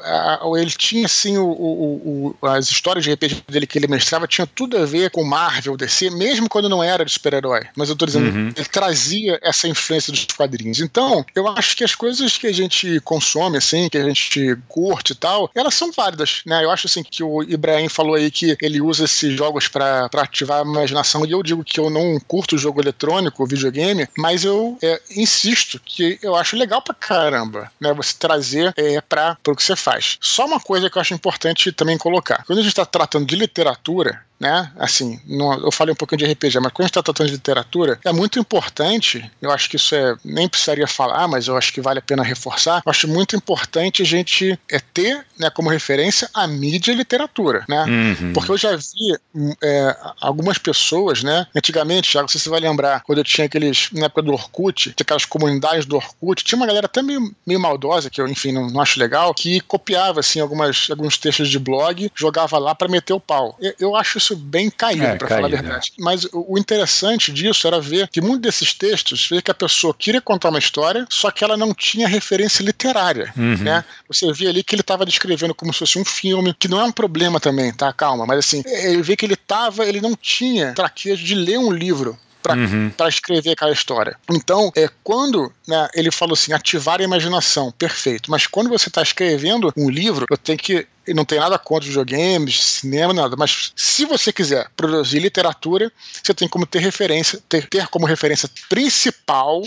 [0.57, 4.47] ele tinha assim o, o, o, as histórias de RPG dele que ele mestrava tinha
[4.47, 7.67] tudo a ver com Marvel, DC, mesmo quando não era de super-herói.
[7.75, 8.51] Mas eu tô dizendo, uhum.
[8.55, 10.79] ele trazia essa influência dos quadrinhos.
[10.79, 15.13] Então, eu acho que as coisas que a gente consome, assim, que a gente curte
[15.13, 16.63] e tal, elas são válidas, né?
[16.63, 20.61] Eu acho assim que o Ibrahim falou aí que ele usa esses jogos para ativar
[20.61, 24.99] a imaginação, e eu digo que eu não curto jogo eletrônico, videogame, mas eu é,
[25.15, 27.93] insisto que eu acho legal pra caramba, né?
[27.93, 30.17] Você trazer é, é para o que você faz.
[30.21, 33.35] Só uma coisa que eu acho importante também colocar: quando a gente está tratando de
[33.35, 34.71] literatura, né?
[34.77, 37.33] Assim, não, eu falei um pouquinho de RPG, mas quando a gente está tratando de
[37.33, 41.71] literatura, é muito importante, eu acho que isso é, nem precisaria falar, mas eu acho
[41.71, 45.69] que vale a pena reforçar, eu acho muito importante a gente é, ter né, como
[45.69, 47.83] referência a mídia e literatura, né?
[47.85, 48.33] Uhum.
[48.33, 51.47] Porque eu já vi é, algumas pessoas, né?
[51.55, 55.25] Antigamente, já você vai lembrar, quando eu tinha aqueles, na época do Orkut, tinha aquelas
[55.25, 58.81] comunidades do Orkut, tinha uma galera até meio, meio maldosa, que eu, enfim, não, não
[58.81, 63.19] acho legal, que copiava, assim, algumas, alguns textos de blog, jogava lá para meter o
[63.19, 63.57] pau.
[63.59, 65.91] Eu, eu acho isso bem caído, é, para falar a verdade.
[65.99, 70.21] Mas o, interessante disso era ver que muitos desses textos, ver que a pessoa queria
[70.21, 73.57] contar uma história, só que ela não tinha referência literária, uhum.
[73.57, 73.83] né?
[74.07, 76.83] Você via ali que ele estava descrevendo como se fosse um filme, que não é
[76.83, 77.91] um problema também, tá?
[77.93, 81.71] Calma, mas assim, ele vê que ele tava, ele não tinha traquejo de ler um
[81.71, 82.17] livro
[82.53, 83.09] para uhum.
[83.09, 84.17] escrever aquela história.
[84.29, 88.29] Então, é quando né, ele falou assim, ativar a imaginação, perfeito.
[88.29, 92.63] Mas quando você está escrevendo um livro, eu tenho que não tem nada contra videogames,
[92.63, 95.91] cinema, nada, mas se você quiser produzir literatura,
[96.23, 99.61] você tem como ter referência, ter, ter como referência principal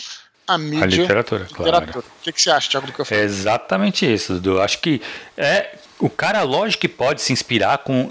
[0.48, 0.82] a mídia.
[0.82, 1.92] A literatura, literatura.
[1.92, 1.98] claro.
[1.98, 3.22] O que, que você acha, Thiago, do que eu falei?
[3.22, 4.60] É exatamente isso, Dudu.
[4.60, 5.00] Acho que
[5.36, 8.10] é o cara, lógico que pode se inspirar com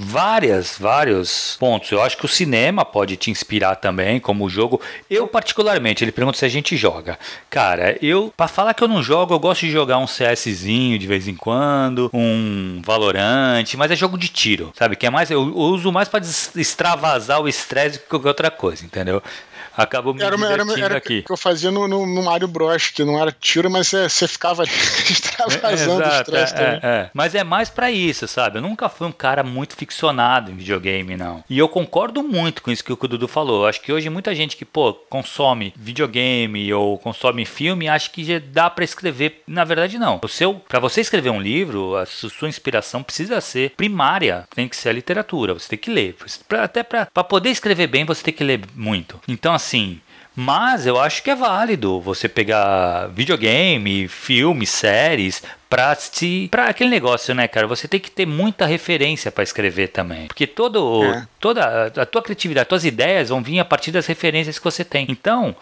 [0.00, 1.90] várias, vários pontos.
[1.90, 4.80] Eu acho que o cinema pode te inspirar também, como o jogo.
[5.10, 7.18] Eu, particularmente, ele pergunta se a gente joga.
[7.50, 11.06] Cara, eu, para falar que eu não jogo, eu gosto de jogar um CSzinho de
[11.06, 14.94] vez em quando, um Valorante, mas é jogo de tiro, sabe?
[14.94, 16.24] Que é mais, eu, uso mais para
[16.54, 19.20] extravasar o estresse que qualquer outra coisa, entendeu?
[19.78, 21.22] Acabou me era, divertindo era, era aqui.
[21.22, 24.62] que eu fazia no, no, no, Mario Bros, que não era tiro, mas você, ficava
[24.62, 24.70] ali
[25.08, 28.58] extravasando é, o estresse é, é, Mas é mais para isso, sabe?
[28.58, 31.44] Eu nunca fui um cara muito ficcionado em videogame, não.
[31.48, 33.62] E eu concordo muito com isso que o Dudu falou.
[33.62, 38.24] Eu acho que hoje muita gente que, pô, consome videogame ou consome filme, acha que
[38.24, 39.42] já dá para escrever.
[39.46, 40.20] Na verdade, não.
[40.22, 44.76] O seu, para você escrever um livro, a sua inspiração precisa ser primária, tem que
[44.76, 46.16] ser a literatura, você tem que ler.
[46.50, 49.20] Até para poder escrever bem, você tem que ler muito.
[49.28, 50.00] Então, assim, assim.
[50.34, 56.48] Mas eu acho que é válido você pegar videogame, filmes, séries, pra assistir.
[56.48, 57.66] Pra aquele negócio, né, cara?
[57.66, 60.26] Você tem que ter muita referência para escrever também.
[60.26, 61.26] Porque todo, é.
[61.38, 64.84] toda a tua criatividade, as tuas ideias vão vir a partir das referências que você
[64.84, 65.06] tem.
[65.08, 65.54] Então,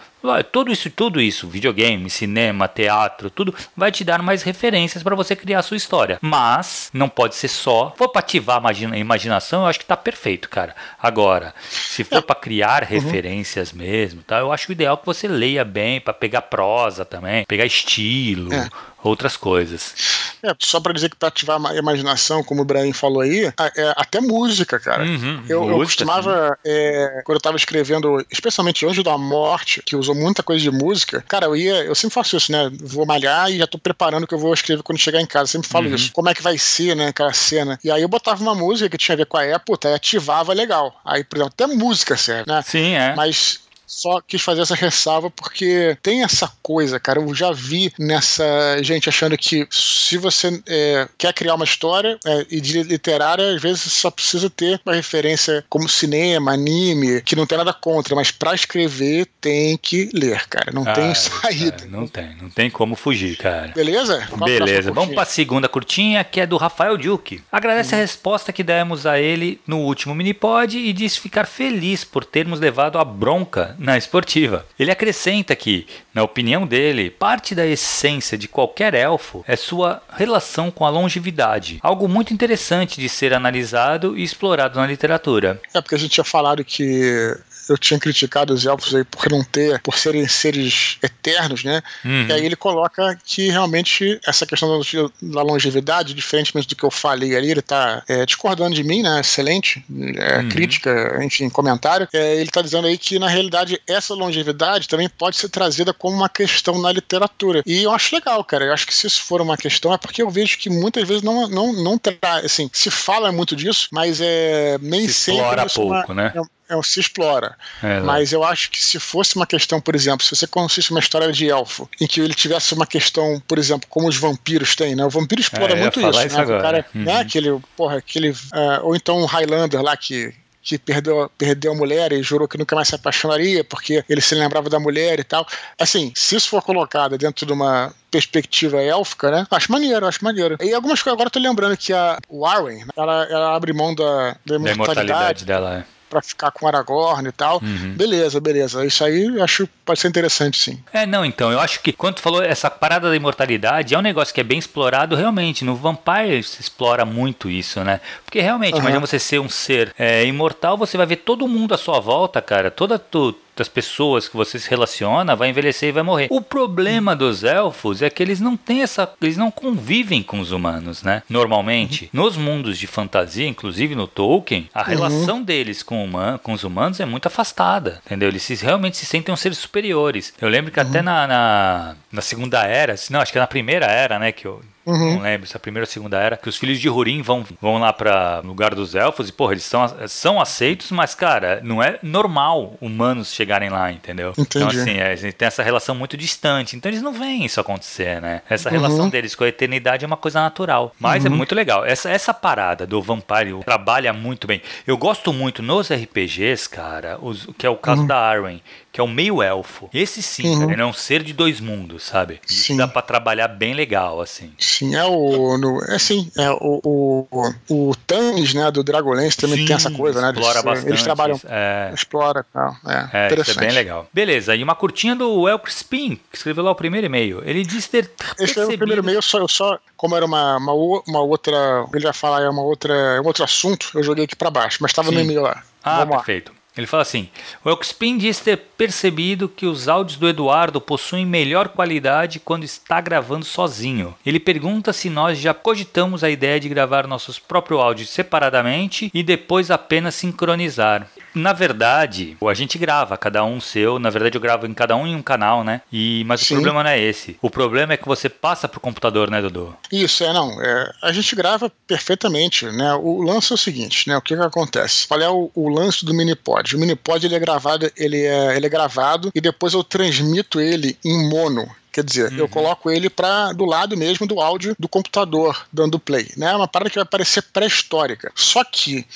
[0.50, 5.36] tudo isso, tudo isso, videogame, cinema, teatro, tudo vai te dar mais referências para você
[5.36, 6.18] criar a sua história.
[6.20, 7.94] Mas não pode ser só.
[7.96, 10.74] For para ativar a imaginação, eu acho que tá perfeito, cara.
[11.00, 12.88] Agora, se for para criar uhum.
[12.88, 14.38] referências mesmo, tá?
[14.38, 18.52] Eu acho o ideal que você leia bem para pegar prosa também, pegar estilo.
[18.52, 18.68] É
[19.09, 19.94] outras coisas.
[20.42, 23.94] É, só para dizer que para ativar a imaginação, como o Brian falou aí, é,
[23.96, 25.04] até música, cara.
[25.04, 29.96] Uhum, eu, música, eu, costumava, é, quando eu tava escrevendo, especialmente Anjo da Morte, que
[29.96, 32.70] usou muita coisa de música, cara, eu ia, eu sempre faço isso, né?
[32.80, 35.44] Vou malhar e já tô preparando o que eu vou escrever quando chegar em casa.
[35.44, 35.94] Eu sempre falo uhum.
[35.94, 36.12] isso.
[36.12, 37.78] Como é que vai ser, né, aquela cena.
[37.82, 40.52] E aí eu botava uma música que tinha a ver com a época, e ativava
[40.52, 41.00] legal.
[41.04, 42.62] Aí, por exemplo, até música serve, né?
[42.62, 43.14] Sim, é.
[43.14, 47.20] Mas só quis fazer essa ressalva porque tem essa coisa, cara.
[47.20, 52.47] Eu já vi nessa gente achando que se você é, quer criar uma história é,
[52.51, 57.47] e de literária, às vezes só precisa ter uma referência como cinema, anime, que não
[57.47, 60.72] tem nada contra, mas para escrever tem que ler, cara.
[60.72, 61.84] Não ah, tem saída.
[61.84, 63.68] É, não tem, não tem como fugir, cara.
[63.68, 64.26] Beleza?
[64.30, 64.91] Qual Beleza.
[64.93, 67.43] Vamos para a segunda curtinha, que é do Rafael Duke.
[67.53, 67.99] Agradece hum.
[67.99, 72.59] a resposta que demos a ele no último minipod e disse ficar feliz por termos
[72.59, 74.66] levado a bronca na esportiva.
[74.78, 80.70] Ele acrescenta que, na opinião dele, parte da essência de qualquer elfo é sua relação
[80.70, 85.60] com a longevidade, algo muito interessante de ser analisado e explorado na literatura.
[85.74, 87.36] É porque a gente tinha falado que
[87.68, 91.82] eu tinha criticado os elfos aí por não ter, por serem seres eternos, né?
[92.04, 92.26] Uhum.
[92.28, 94.80] E aí ele coloca que realmente essa questão
[95.22, 99.20] da longevidade, diferentemente do que eu falei ali, ele tá é, discordando de mim, né?
[99.20, 99.84] Excelente
[100.16, 100.48] é, uhum.
[100.48, 102.08] crítica, enfim, comentário.
[102.12, 106.16] É, ele tá dizendo aí que na realidade essa longevidade também pode ser trazida como
[106.16, 107.62] uma questão na literatura.
[107.66, 108.64] E eu acho legal, cara.
[108.64, 111.22] Eu acho que se isso for uma questão é porque eu vejo que muitas vezes
[111.22, 115.40] não, não, não terá, assim, se fala muito disso, mas é nem se sempre.
[115.40, 116.32] Explora pouco, uma, né?
[116.68, 117.56] É, é, se explora.
[117.82, 121.00] É, Mas eu acho que se fosse uma questão, por exemplo, se você consiste uma
[121.00, 124.94] história de elfo, em que ele tivesse uma questão, por exemplo, como os vampiros têm,
[124.94, 125.04] né?
[125.04, 126.42] O vampiro explora é, muito isso, isso, né?
[126.42, 126.58] Agora.
[126.58, 127.04] O cara, uhum.
[127.04, 127.20] né?
[127.20, 128.30] Aquele, porra, aquele.
[128.30, 130.34] Uh, ou então um Highlander lá que
[130.66, 134.34] que perdeu, perdeu a mulher e jurou que nunca mais se apaixonaria porque ele se
[134.34, 135.46] lembrava da mulher e tal.
[135.78, 139.46] Assim, se isso for colocado dentro de uma perspectiva élfica, né?
[139.48, 140.56] Acho maneiro, acho maneiro.
[140.60, 144.36] E algumas coisas, agora eu tô lembrando que a Warren, ela, ela abre mão da,
[144.44, 144.64] da imortalidade.
[144.64, 147.61] Da imortalidade dela, é para ficar com Aragorn e tal.
[147.62, 147.94] Uhum.
[147.96, 148.84] Beleza, beleza.
[148.84, 150.82] Isso aí eu acho que pode ser interessante, sim.
[150.92, 154.02] É, não, então, eu acho que quando tu falou essa parada da imortalidade, é um
[154.02, 155.64] negócio que é bem explorado realmente.
[155.64, 158.00] No Vampire se explora muito isso, né?
[158.24, 158.80] Porque realmente, uhum.
[158.80, 162.40] imagina você ser um ser é, imortal, você vai ver todo mundo à sua volta,
[162.40, 162.70] cara.
[162.70, 166.28] Toda tu, das pessoas que você se relaciona vai envelhecer e vai morrer.
[166.30, 169.11] O problema dos elfos é que eles não têm essa.
[169.20, 171.22] Eles não convivem com os humanos, né?
[171.28, 172.11] Normalmente.
[172.12, 172.22] Uhum.
[172.22, 174.86] Nos mundos de fantasia, inclusive no Tolkien, a uhum.
[174.86, 178.00] relação deles com, human, com os humanos é muito afastada.
[178.04, 178.28] Entendeu?
[178.28, 180.34] Eles se, realmente se sentem seres superiores.
[180.40, 180.86] Eu lembro que uhum.
[180.86, 184.32] até na, na, na, segunda era, não, acho que é na primeira era, né?
[184.32, 185.16] Que eu, Uhum.
[185.16, 186.37] Não lembro se é a primeira ou segunda era.
[186.37, 189.64] Que os filhos de Hurin vão, vão lá para lugar dos elfos e, porra, eles
[189.64, 194.32] são, são aceitos, mas, cara, não é normal humanos chegarem lá, entendeu?
[194.39, 194.64] Entendi.
[194.64, 196.76] Então, assim, é, a gente tem essa relação muito distante.
[196.76, 198.43] Então, eles não veem isso acontecer, né?
[198.49, 198.76] Essa uhum.
[198.76, 200.95] relação deles com a eternidade é uma coisa natural.
[201.01, 201.34] Mas é uhum.
[201.34, 201.84] é muito legal.
[201.84, 204.62] Essa, essa parada do Vampire trabalha muito bem.
[204.87, 208.07] Eu gosto muito nos RPGs, cara, os, que é o caso uhum.
[208.07, 208.62] da Arwen,
[208.97, 209.90] que é o meio elfo.
[209.92, 210.61] Esse sim, uhum.
[210.61, 212.40] cara, ele é um ser de dois mundos, sabe?
[212.49, 212.78] Isso sim.
[212.78, 214.51] dá para trabalhar bem legal, assim.
[214.59, 215.59] Sim, é o.
[215.59, 219.90] No, é sim, é o, o, o Thames, né, do Dragonlance também sim, tem essa
[219.90, 220.30] coisa, né?
[220.30, 220.88] Explora bastante.
[220.88, 221.38] Eles trabalham.
[221.44, 221.90] É.
[221.92, 222.74] Explora tal.
[222.86, 224.09] É, é, isso é bem legal.
[224.14, 227.42] Beleza, e uma curtinha do El Crispin, que escreveu lá o primeiro e-mail.
[227.44, 228.11] Ele disse ter.
[228.38, 229.78] Esse é o primeiro e-mail, só, eu só.
[229.94, 230.72] Como era uma, uma,
[231.07, 231.84] uma outra.
[231.92, 234.78] Ele vai falar, é uma outra, é um outro assunto, eu joguei aqui para baixo,
[234.80, 235.62] mas estava no e-mail lá.
[235.84, 236.51] Ah, Vamos perfeito.
[236.51, 236.55] Lá.
[236.76, 237.28] Ele fala assim:
[237.64, 243.00] o Elkspin diz ter percebido que os áudios do Eduardo possuem melhor qualidade quando está
[243.00, 244.14] gravando sozinho.
[244.24, 249.22] Ele pergunta se nós já cogitamos a ideia de gravar nossos próprios áudios separadamente e
[249.22, 251.08] depois apenas sincronizar.
[251.37, 253.99] Na verdade, a gente grava, cada um seu.
[253.99, 255.82] Na verdade, eu gravo em cada um em um canal, né?
[255.93, 256.55] E, mas Sim.
[256.55, 257.37] o problema não é esse.
[257.43, 259.76] O problema é que você passa pro computador, né, Dudu?
[259.93, 260.61] Isso, é, não.
[260.62, 262.95] É, a gente grava perfeitamente, né?
[262.95, 264.16] O lance é o seguinte, né?
[264.16, 265.07] O que, que acontece?
[265.07, 266.74] Qual é o, o lance do Minipod?
[266.74, 270.97] O Minipod ele é gravado, ele é, ele é gravado e depois eu transmito ele
[271.05, 271.68] em mono.
[271.97, 272.39] Quer dizer, uhum.
[272.41, 276.53] eu coloco ele para do lado mesmo do áudio do computador dando play, né?
[276.53, 278.30] É uma parada que vai parecer pré-histórica.
[278.34, 279.07] Só que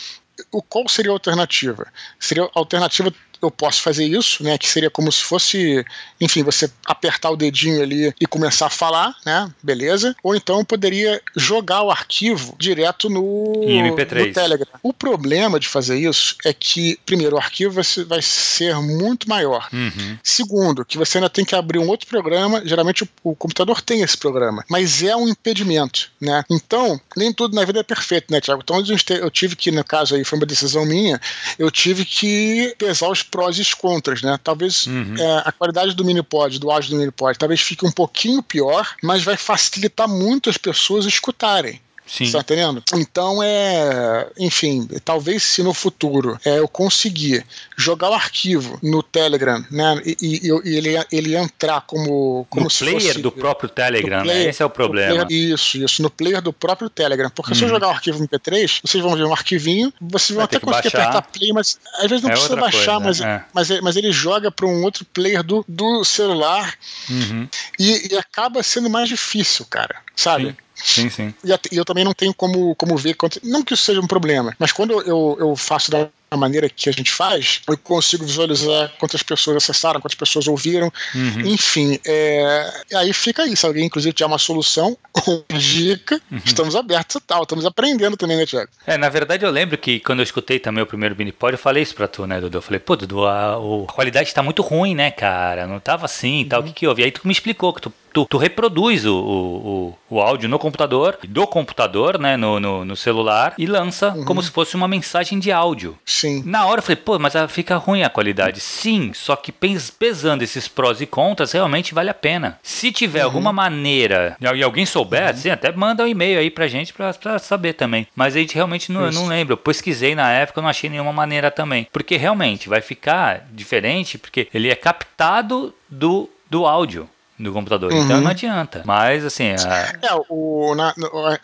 [0.50, 1.86] o qual seria a alternativa?
[2.18, 3.12] Seria a alternativa
[3.42, 4.58] eu posso fazer isso, né?
[4.58, 5.84] Que seria como se fosse,
[6.20, 9.50] enfim, você apertar o dedinho ali e começar a falar, né?
[9.62, 10.14] Beleza.
[10.22, 14.26] Ou então eu poderia jogar o arquivo direto no, MP3.
[14.26, 14.68] no Telegram.
[14.82, 19.28] O problema de fazer isso é que, primeiro, o arquivo vai ser, vai ser muito
[19.28, 19.68] maior.
[19.72, 20.18] Uhum.
[20.22, 22.62] Segundo, que você ainda tem que abrir um outro programa.
[22.64, 26.44] Geralmente o, o, computador tem esse programa, mas é um impedimento, né?
[26.50, 28.62] Então, nem tudo na vida é perfeito, né, Tiago?
[28.62, 28.82] Então
[29.20, 31.20] eu tive que, no caso aí, foi uma decisão minha,
[31.58, 34.38] eu tive que pesar os prós e os contras, né?
[34.42, 35.14] Talvez uhum.
[35.16, 39.22] é, a qualidade do minipod, do áudio do minipod, talvez fique um pouquinho pior, mas
[39.22, 41.80] vai facilitar muito as pessoas escutarem.
[42.10, 42.28] Sim.
[42.32, 42.82] Tá entendendo?
[42.94, 44.26] Então é.
[44.36, 47.46] Enfim, talvez se no futuro é, eu conseguir
[47.76, 50.02] jogar o arquivo no Telegram, né?
[50.04, 52.44] E, e, e ele, ele entrar como.
[52.50, 54.50] como no player fosse, do próprio Telegram, player, né?
[54.50, 55.24] Esse é o problema.
[55.24, 57.30] Player, isso, isso, no player do próprio Telegram.
[57.30, 57.74] Porque se eu uhum.
[57.74, 61.22] jogar o arquivo MP3, vocês vão ver um arquivinho, vocês vão Vai até conseguir apertar
[61.22, 63.44] play, mas às vezes não é precisa baixar, coisa, mas, é.
[63.54, 66.74] mas, mas ele joga para um outro player do, do celular
[67.08, 67.48] uhum.
[67.78, 69.94] e, e acaba sendo mais difícil, cara.
[70.16, 70.48] Sabe?
[70.48, 70.56] Sim.
[70.82, 71.34] Sim, sim.
[71.44, 74.72] E eu também não tenho como, como ver, não que isso seja um problema, mas
[74.72, 79.56] quando eu, eu faço da maneira que a gente faz, eu consigo visualizar quantas pessoas
[79.56, 81.40] acessaram, quantas pessoas ouviram, uhum.
[81.40, 81.98] enfim.
[82.06, 83.44] É, aí fica.
[83.56, 86.40] Se alguém, inclusive, tiver uma solução ou dica, uhum.
[86.44, 87.42] estamos abertos e tal.
[87.42, 88.70] Estamos aprendendo também, né, Tiago?
[88.86, 91.82] É, na verdade, eu lembro que quando eu escutei também o primeiro Minipod, eu falei
[91.82, 92.58] isso pra tu, né, Dudu?
[92.58, 95.66] Eu falei, pô, Dudu, a, a qualidade tá muito ruim, né, cara?
[95.66, 96.60] Não tava assim e tal.
[96.60, 96.66] Uhum.
[96.66, 97.02] O que, que houve?
[97.02, 101.18] Aí tu me explicou que tu Tu, tu, reproduz o, o, o, áudio no computador,
[101.22, 104.24] do computador, né, no, no, no celular, e lança uhum.
[104.24, 105.96] como se fosse uma mensagem de áudio.
[106.04, 106.42] Sim.
[106.44, 108.60] Na hora eu falei, pô, mas fica ruim a qualidade.
[108.60, 112.58] Sim, só que pesando esses prós e contras, realmente vale a pena.
[112.62, 113.26] Se tiver uhum.
[113.26, 115.30] alguma maneira, e alguém souber, uhum.
[115.30, 118.06] assim, até manda um e-mail aí pra gente pra, pra saber também.
[118.14, 119.54] Mas a gente realmente não, não lembro.
[119.54, 121.86] Eu pesquisei na época, eu não achei nenhuma maneira também.
[121.92, 127.08] Porque realmente vai ficar diferente, porque ele é captado do, do áudio
[127.42, 127.92] do computador.
[127.92, 128.04] Uhum.
[128.04, 128.82] Então não adianta.
[128.84, 129.50] Mas assim.
[129.50, 129.94] A...
[130.02, 130.94] É, o, na,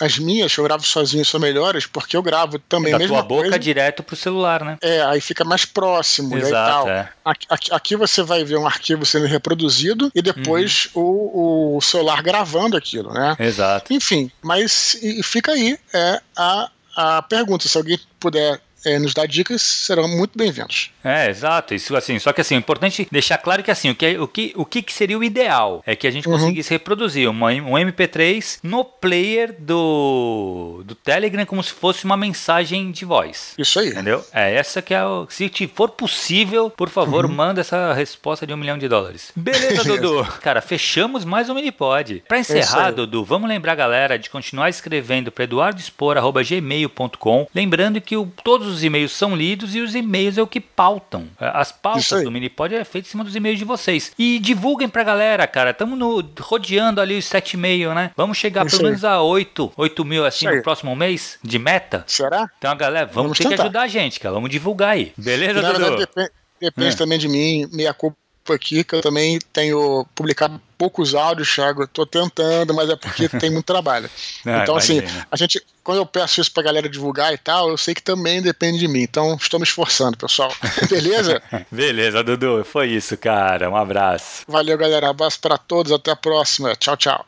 [0.00, 3.22] as minhas eu gravo sozinho são melhores porque eu gravo também da a mesma tua
[3.22, 3.58] boca coisa.
[3.58, 4.78] direto pro celular, né?
[4.82, 6.36] É, aí fica mais próximo.
[6.36, 7.08] Exato, é.
[7.24, 11.02] aqui, aqui, aqui, você vai ver um arquivo sendo reproduzido e depois uhum.
[11.02, 13.36] o, o celular gravando aquilo, né?
[13.38, 13.92] Exato.
[13.92, 17.68] Enfim, mas e fica aí é a, a pergunta.
[17.68, 20.92] Se alguém puder é, nos dar dicas, serão muito bem-vindos.
[21.02, 21.74] É, exato.
[21.74, 24.52] Isso assim, só que assim, é importante deixar claro que assim, o que, o que,
[24.54, 26.38] o que seria o ideal é que a gente uhum.
[26.38, 32.92] conseguisse reproduzir uma, um MP3 no player do, do Telegram como se fosse uma mensagem
[32.92, 33.54] de voz.
[33.58, 33.88] Isso aí.
[33.88, 34.24] Entendeu?
[34.32, 35.26] É essa que é o.
[35.28, 37.32] Se for possível, por favor, uhum.
[37.32, 39.32] manda essa resposta de um milhão de dólares.
[39.34, 40.24] Beleza, Dudu.
[40.40, 42.22] Cara, fechamos mais um Minipod.
[42.28, 47.48] Pra encerrar, Dudu, vamos lembrar a galera de continuar escrevendo para eduardospor.gmail.com.
[47.52, 51.28] Lembrando que o, todos os e-mails são lidos e os e-mails é o que pautam.
[51.40, 54.12] É, as pautas do Minipod é feito em cima dos e-mails de vocês.
[54.18, 55.70] E divulguem pra galera, cara.
[55.70, 55.98] Estamos
[56.40, 58.10] rodeando ali os 7,5, né?
[58.16, 62.04] Vamos chegar Isso pelo menos a 8, 8 mil assim no próximo mês de meta.
[62.06, 62.50] Será?
[62.58, 63.56] Então, a galera, vamos, vamos ter tentar.
[63.56, 64.34] que ajudar a gente, cara.
[64.34, 65.12] Vamos divulgar aí.
[65.16, 65.78] Beleza, Na Dudu?
[65.78, 66.96] Verdade, depende, depende é.
[66.96, 68.16] também de mim, minha culpa
[68.50, 71.86] aqui que eu também tenho publicado poucos áudios, Thiago.
[71.86, 74.10] Tô tentando, mas é porque tem muito trabalho.
[74.44, 77.76] Não, então, assim, a gente, quando eu peço isso pra galera divulgar e tal, eu
[77.76, 79.02] sei que também depende de mim.
[79.02, 80.52] Então, estou me esforçando, pessoal.
[80.88, 81.42] Beleza?
[81.70, 82.64] Beleza, Dudu.
[82.64, 83.70] Foi isso, cara.
[83.70, 84.44] Um abraço.
[84.48, 85.10] Valeu, galera.
[85.10, 85.92] Abraço para todos.
[85.92, 86.74] Até a próxima.
[86.76, 87.24] Tchau, tchau.